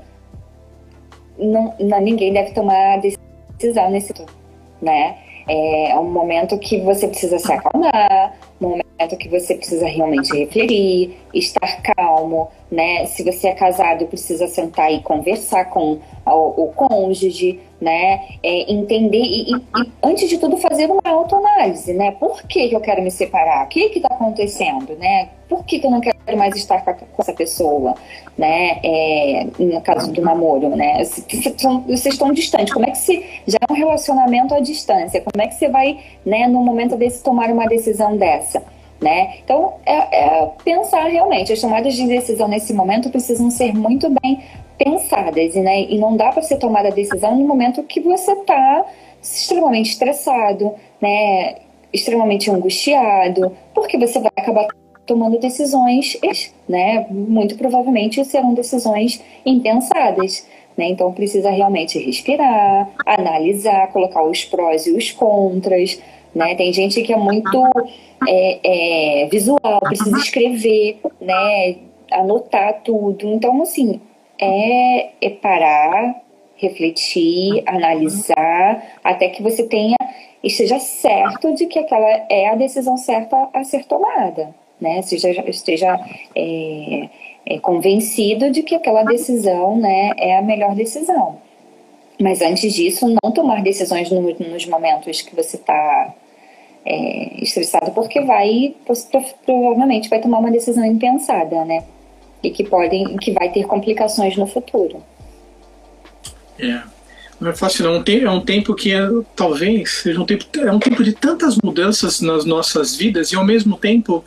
[1.37, 4.33] não, não, ninguém deve tomar decisão nesse momento,
[4.81, 5.17] né?
[5.47, 11.17] É um momento que você precisa se acalmar, um momento que você precisa realmente refletir,
[11.33, 13.05] estar calmo, né?
[13.05, 18.27] Se você é casado, precisa sentar e conversar com o, o cônjuge, né?
[18.43, 22.11] É, entender e, e, e, antes de tudo, fazer uma autoanálise, né?
[22.11, 23.65] Por que, que eu quero me separar?
[23.65, 25.29] O que está acontecendo, né?
[25.47, 27.95] Por que, que eu não quero mais estar com, com essa pessoa,
[28.37, 28.79] né?
[28.83, 31.03] É, no caso do namoro, né?
[31.03, 32.73] Vocês estão distantes.
[32.73, 35.21] Como é que se já é um relacionamento à distância?
[35.21, 36.47] Como é que você vai, né?
[36.47, 38.63] No momento desse tomar uma decisão dessa?
[38.99, 39.37] Né?
[39.43, 44.41] Então, é, é, pensar realmente, as tomadas de decisão nesse momento precisam ser muito bem
[44.77, 45.81] pensadas, né?
[45.81, 48.85] E não dá para ser tomada a decisão no momento que você está
[49.21, 51.57] extremamente estressado, né?
[51.93, 54.67] Extremamente angustiado, porque você vai acabar
[55.07, 56.19] tomando decisões,
[56.67, 57.07] né?
[57.09, 60.45] Muito provavelmente serão decisões impensadas.
[60.77, 60.89] Né?
[60.89, 65.99] Então precisa realmente respirar, analisar, colocar os prós e os contras.
[66.35, 66.53] Né?
[66.53, 67.63] Tem gente que é muito
[68.27, 71.77] é, é, visual, precisa escrever, né?
[72.11, 73.27] anotar tudo.
[73.27, 73.99] Então, assim,
[74.39, 76.21] é, é parar,
[76.57, 79.97] refletir, analisar, até que você tenha
[80.43, 84.99] esteja certo de que aquela é a decisão certa a ser tomada, né?
[84.99, 85.99] Esteja, esteja
[86.35, 87.09] é,
[87.45, 91.39] é convencido de que aquela decisão, né, é a melhor decisão.
[92.19, 96.13] Mas antes disso, não tomar decisões no, nos momentos que você está
[96.85, 98.75] é, estressado, porque vai
[99.45, 101.83] provavelmente vai tomar uma decisão impensada, né?
[102.41, 105.03] E que podem, que vai ter complicações no futuro.
[106.59, 106.81] É.
[107.39, 108.03] Não é fácil não.
[108.03, 108.99] É um tempo que é,
[109.35, 113.45] talvez seja um tempo, é um tempo de tantas mudanças nas nossas vidas e ao
[113.45, 114.23] mesmo tempo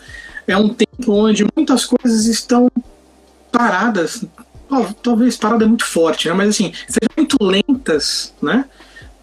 [0.50, 2.70] é um tempo onde muitas coisas estão
[3.52, 4.24] paradas.
[5.02, 6.34] Talvez parada é muito forte, né?
[6.34, 8.64] mas assim, sejam muito lentas, né?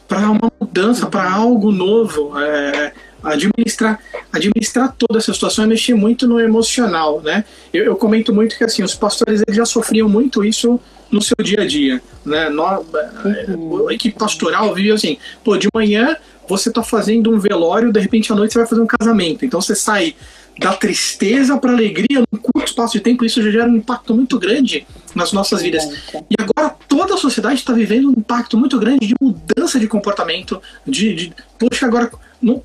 [0.07, 2.37] Para uma mudança, para algo novo.
[2.37, 3.99] É, administrar,
[4.31, 7.43] administrar toda essa situação é mexer muito no emocional, né?
[7.73, 11.37] Eu, eu comento muito que assim, os pastores eles já sofriam muito isso no seu
[11.41, 12.49] dia a dia, né?
[12.49, 13.87] No.
[13.87, 16.15] A equipe pastoral vive assim, pô, de manhã
[16.47, 19.45] você está fazendo um velório, de repente à noite você vai fazer um casamento.
[19.45, 20.15] Então você sai
[20.59, 24.37] da tristeza para alegria num curto espaço de tempo, isso já gera um impacto muito
[24.39, 24.85] grande
[25.15, 25.83] nas nossas vidas.
[26.13, 30.61] E agora toda a sociedade está vivendo um impacto muito grande de mudança de comportamento,
[30.85, 32.63] de, de poxa, agora não,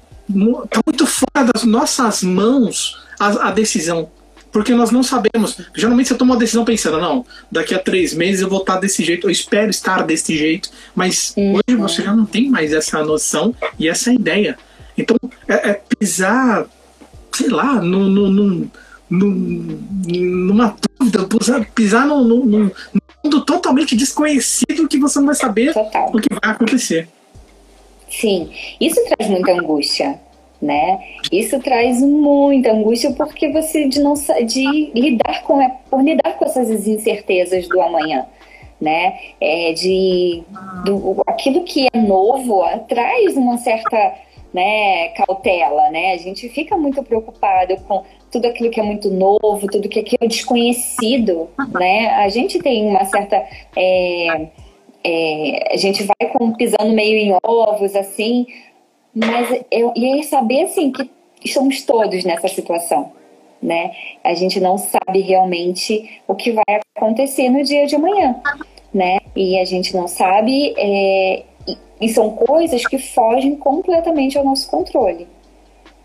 [0.64, 4.11] está muito fora das nossas mãos a, a, decisão.
[4.51, 5.59] Porque nós não sabemos.
[5.74, 9.03] Geralmente você toma uma decisão pensando, não, daqui a três meses eu vou estar desse
[9.03, 10.70] jeito, eu espero estar desse jeito.
[10.95, 11.55] Mas uhum.
[11.55, 14.59] hoje você já não tem mais essa noção e essa ideia.
[14.97, 15.16] Então,
[15.49, 16.66] é, é pisar,
[17.35, 18.70] sei lá, no, no, no,
[19.11, 19.28] no
[20.07, 22.70] numa dúvida, pisar, pisar num, num,
[23.24, 26.11] mundo totalmente desconhecido que você não vai saber Total.
[26.12, 27.09] o que vai acontecer.
[28.11, 30.20] Sim, isso traz muita angústia,
[30.61, 31.01] né?
[31.30, 35.59] Isso traz muita angústia porque você de não de lidar com
[35.89, 38.26] por lidar com essas incertezas do amanhã,
[38.80, 39.18] né?
[39.41, 40.43] É de
[40.85, 44.14] do, aquilo que é novo traz uma certa
[44.53, 46.13] né, cautela, né?
[46.13, 50.27] A gente fica muito preocupado com tudo aquilo que é muito novo, tudo que é
[50.27, 52.09] desconhecido, né?
[52.17, 53.37] A gente tem uma certa
[53.77, 54.49] é,
[55.05, 58.47] é, a gente vai com, pisando meio em ovos, assim,
[59.15, 61.11] mas eu, e aí saber, assim, que
[61.45, 63.13] estamos todos nessa situação,
[63.63, 63.93] né?
[64.23, 68.41] A gente não sabe realmente o que vai acontecer no dia de amanhã,
[68.95, 69.19] né?
[69.35, 71.43] E a gente não sabe, é,
[72.03, 75.27] e, são coisas que fogem completamente ao nosso controle.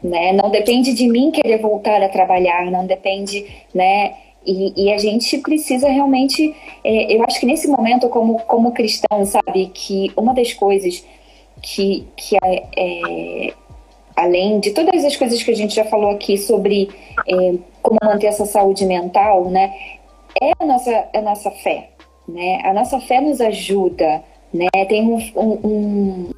[0.02, 0.32] Né?
[0.32, 4.14] Não depende de mim querer voltar a trabalhar, não depende, né?
[4.46, 9.26] E, e, a gente precisa realmente, é, eu acho que nesse momento, como, como cristão,
[9.26, 11.04] sabe, que uma das coisas
[11.62, 13.54] que, que é, é,
[14.16, 16.90] além de todas as coisas que a gente já falou aqui sobre
[17.28, 19.74] é, como manter essa saúde mental, né,
[20.42, 21.90] é a nossa, a nossa fé.
[22.28, 22.62] Né?
[22.64, 24.24] A nossa fé nos ajuda,
[24.54, 24.68] né?
[24.88, 26.30] tem um, um,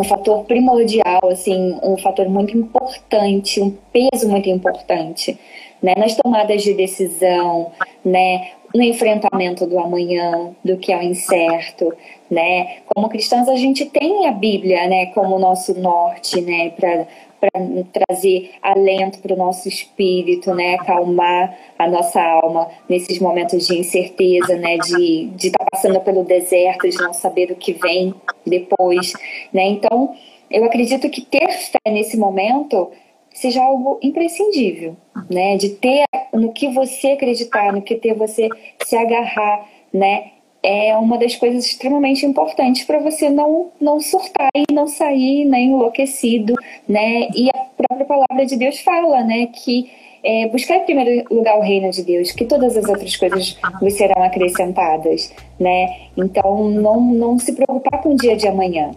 [0.00, 5.38] um fator primordial, assim, um fator muito importante, um peso muito importante
[5.82, 7.72] né, nas tomadas de decisão,
[8.04, 11.92] né, no enfrentamento do amanhã, do que é o incerto,
[12.30, 12.78] né?
[12.94, 17.06] Como cristãos a gente tem a Bíblia, né, como nosso norte, né, para
[17.40, 17.50] para
[17.92, 24.56] trazer alento para o nosso espírito, né, acalmar a nossa alma nesses momentos de incerteza,
[24.56, 28.14] né, de de estar tá passando pelo deserto, de não saber o que vem
[28.46, 29.12] depois,
[29.52, 29.64] né?
[29.64, 30.14] Então,
[30.50, 32.90] eu acredito que ter fé nesse momento
[33.32, 34.96] seja algo imprescindível,
[35.30, 35.56] né?
[35.56, 38.48] De ter no que você acreditar, no que ter você
[38.84, 40.32] se agarrar, né?
[40.62, 45.60] É uma das coisas extremamente importantes para você não não surtar e não sair né,
[45.60, 46.54] enlouquecido,
[46.86, 47.28] né?
[47.34, 49.46] E a própria palavra de Deus fala, né?
[49.46, 49.90] Que
[50.22, 53.90] é, buscar em primeiro lugar o reino de Deus, que todas as outras coisas lhe
[53.90, 56.08] serão acrescentadas, né?
[56.16, 58.90] Então não não se preocupar com o dia de amanhã,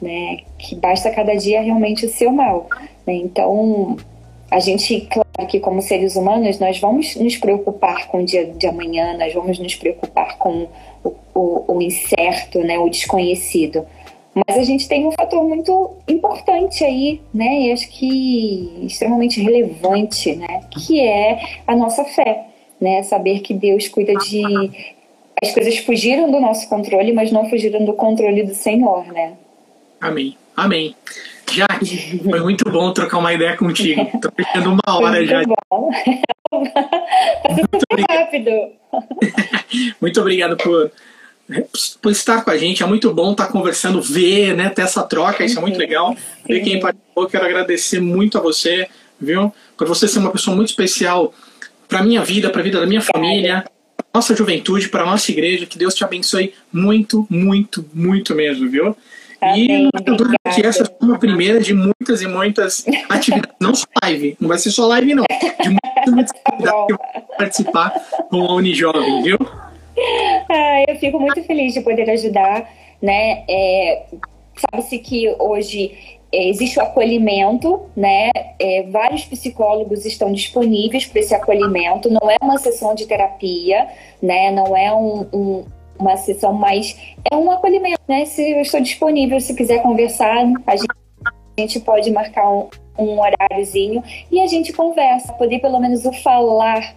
[0.00, 0.38] né?
[0.58, 2.68] Que basta cada dia realmente o seu mal,
[3.06, 3.14] né?
[3.14, 3.96] Então,
[4.52, 8.66] a gente, claro que como seres humanos, nós vamos nos preocupar com o dia de
[8.66, 10.68] amanhã, nós vamos nos preocupar com
[11.02, 13.86] o, o, o incerto, né, o desconhecido.
[14.34, 20.36] Mas a gente tem um fator muito importante aí, né, e acho que extremamente relevante,
[20.36, 22.44] né, que é a nossa fé,
[22.78, 24.70] né, saber que Deus cuida de
[25.42, 29.32] as coisas fugiram do nosso controle, mas não fugiram do controle do Senhor, né?
[29.98, 30.36] Amém.
[30.54, 30.94] Amém.
[31.52, 34.10] Jaque, foi muito bom trocar uma ideia contigo.
[34.20, 35.42] Tô fechando uma hora já.
[35.70, 35.90] Bom.
[36.50, 38.50] muito rápido.
[40.00, 40.90] muito obrigado por,
[42.00, 42.82] por estar com a gente.
[42.82, 45.44] É muito bom estar conversando, ver, né, ter essa troca.
[45.44, 46.16] Isso é muito legal.
[46.46, 47.26] Ver quem participou.
[47.26, 48.88] Quero agradecer muito a você,
[49.20, 49.52] viu?
[49.76, 51.34] Por você ser uma pessoa muito especial
[51.86, 53.64] para minha vida, para a vida da minha família,
[54.14, 55.66] nossa juventude, para a nossa igreja.
[55.66, 58.96] Que Deus te abençoe muito, muito, muito mesmo, viu?
[59.56, 64.36] E dúvida que essa é uma primeira de muitas e muitas atividades, não só live,
[64.40, 65.24] não vai ser só live não,
[65.62, 67.90] de muitas, muitas atividades que vou participar
[68.30, 69.38] com a Unijovem, viu?
[70.50, 72.68] Ah, eu fico muito feliz de poder ajudar,
[73.00, 73.44] né?
[73.48, 74.04] É,
[74.70, 78.30] Sabe-se que hoje é, existe o acolhimento, né?
[78.58, 82.10] É, vários psicólogos estão disponíveis para esse acolhimento.
[82.10, 83.88] Não é uma sessão de terapia,
[84.22, 84.50] né?
[84.50, 85.64] Não é um, um,
[86.02, 86.96] uma sessão mais
[87.30, 88.24] é um acolhimento, né?
[88.24, 90.88] Se eu estou disponível, se quiser conversar, a gente,
[91.24, 95.32] a gente pode marcar um, um horáriozinho e a gente conversa.
[95.34, 96.96] Poder pelo menos o falar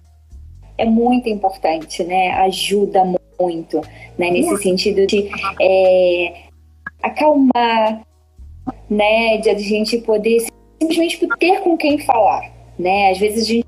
[0.76, 2.32] é muito importante, né?
[2.32, 3.04] Ajuda
[3.40, 3.80] muito,
[4.18, 4.30] né?
[4.30, 5.30] Nesse sentido de
[5.60, 6.34] é,
[7.02, 8.02] acalmar,
[8.90, 9.38] né?
[9.38, 10.44] De a gente poder
[10.80, 13.10] simplesmente ter com quem falar, né?
[13.10, 13.66] Às vezes a gente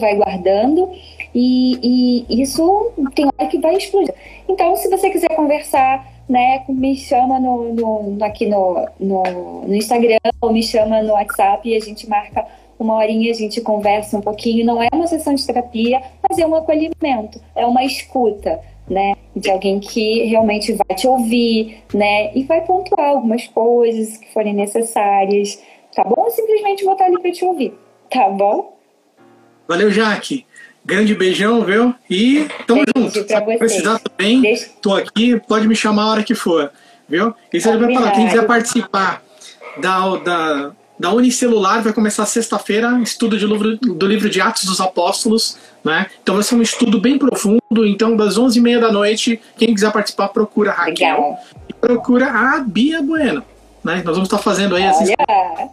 [0.00, 0.90] vai guardando
[1.38, 4.14] e, e isso tem hora que vai explodir.
[4.48, 9.22] Então, se você quiser conversar, né, me chama no, no aqui no, no,
[9.66, 12.46] no Instagram ou me chama no WhatsApp e a gente marca
[12.78, 14.64] uma horinha, a gente conversa um pouquinho.
[14.64, 18.58] Não é uma sessão de terapia, mas é um acolhimento, é uma escuta,
[18.88, 19.14] né?
[19.36, 22.34] De alguém que realmente vai te ouvir, né?
[22.34, 25.62] E vai pontuar algumas coisas que forem necessárias,
[25.94, 26.14] tá bom?
[26.16, 27.74] Ou simplesmente vou estar ali para te ouvir,
[28.10, 28.74] tá bom?
[29.68, 30.46] Valeu, Jaque.
[30.86, 31.92] Grande beijão, viu?
[32.08, 33.28] E tamo Beijo junto.
[33.28, 34.70] Se precisar também, Deixa...
[34.80, 36.70] tô aqui, pode me chamar a hora que for,
[37.08, 37.34] viu?
[37.52, 39.20] E você vai falar, quem quiser participar
[39.78, 44.80] da, da, da Unicelular, vai começar sexta-feira, estudo de livro, do livro de Atos dos
[44.80, 46.06] Apóstolos, né?
[46.22, 50.28] Então vai ser um estudo bem profundo, então das 11h30 da noite, quem quiser participar,
[50.28, 51.44] procura a Raquel Legal.
[51.68, 53.42] e procura a Bia Bueno,
[53.82, 54.02] né?
[54.04, 55.68] Nós vamos estar fazendo aí Olha.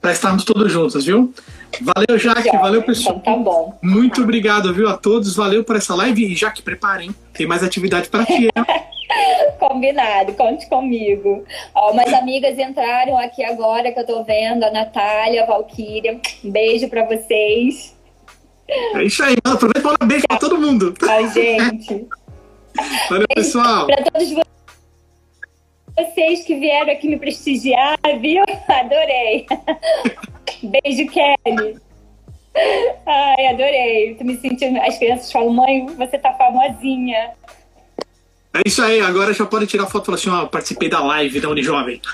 [0.00, 1.32] Para estarmos todos juntos, viu?
[1.80, 2.56] Valeu, Jaque.
[2.56, 3.18] Valeu, pessoal.
[3.20, 3.78] Então tá bom.
[3.82, 5.34] Muito obrigado, viu, a todos.
[5.36, 6.24] Valeu por essa live.
[6.24, 7.14] E, Jaque, preparem.
[7.32, 8.48] Tem mais atividade para ti.
[9.58, 11.44] Combinado, conte comigo.
[11.74, 16.20] Ó, umas amigas entraram aqui agora que eu tô vendo, a Natália, a Valquíria.
[16.44, 17.96] Um beijo para vocês.
[18.94, 20.94] É isso aí, aproveita para dar beijo para todo mundo.
[21.08, 22.06] Ai, gente.
[23.10, 23.86] Valeu, pessoal.
[23.86, 24.57] Para todos vocês
[26.44, 28.42] que vieram aqui me prestigiar, viu?
[28.68, 29.46] Adorei.
[30.62, 31.76] Beijo, Kelly.
[33.06, 34.14] Ai, adorei.
[34.14, 34.80] Tô me sentindo.
[34.80, 37.30] As crianças falam, mãe, você tá famosinha.
[38.54, 41.40] É isso aí, agora já pode tirar foto e falar assim, ó, participei da live
[41.40, 42.00] da Unijovem.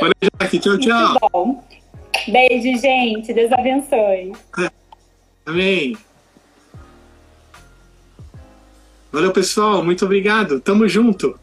[0.00, 0.58] Valeu, Jaque.
[0.58, 1.64] Tchau, tchau.
[2.28, 3.32] Beijo, gente.
[3.32, 4.32] Deus abençoe.
[5.44, 5.96] Amém.
[9.14, 9.84] Valeu, pessoal.
[9.84, 10.58] Muito obrigado.
[10.58, 11.38] Tamo junto.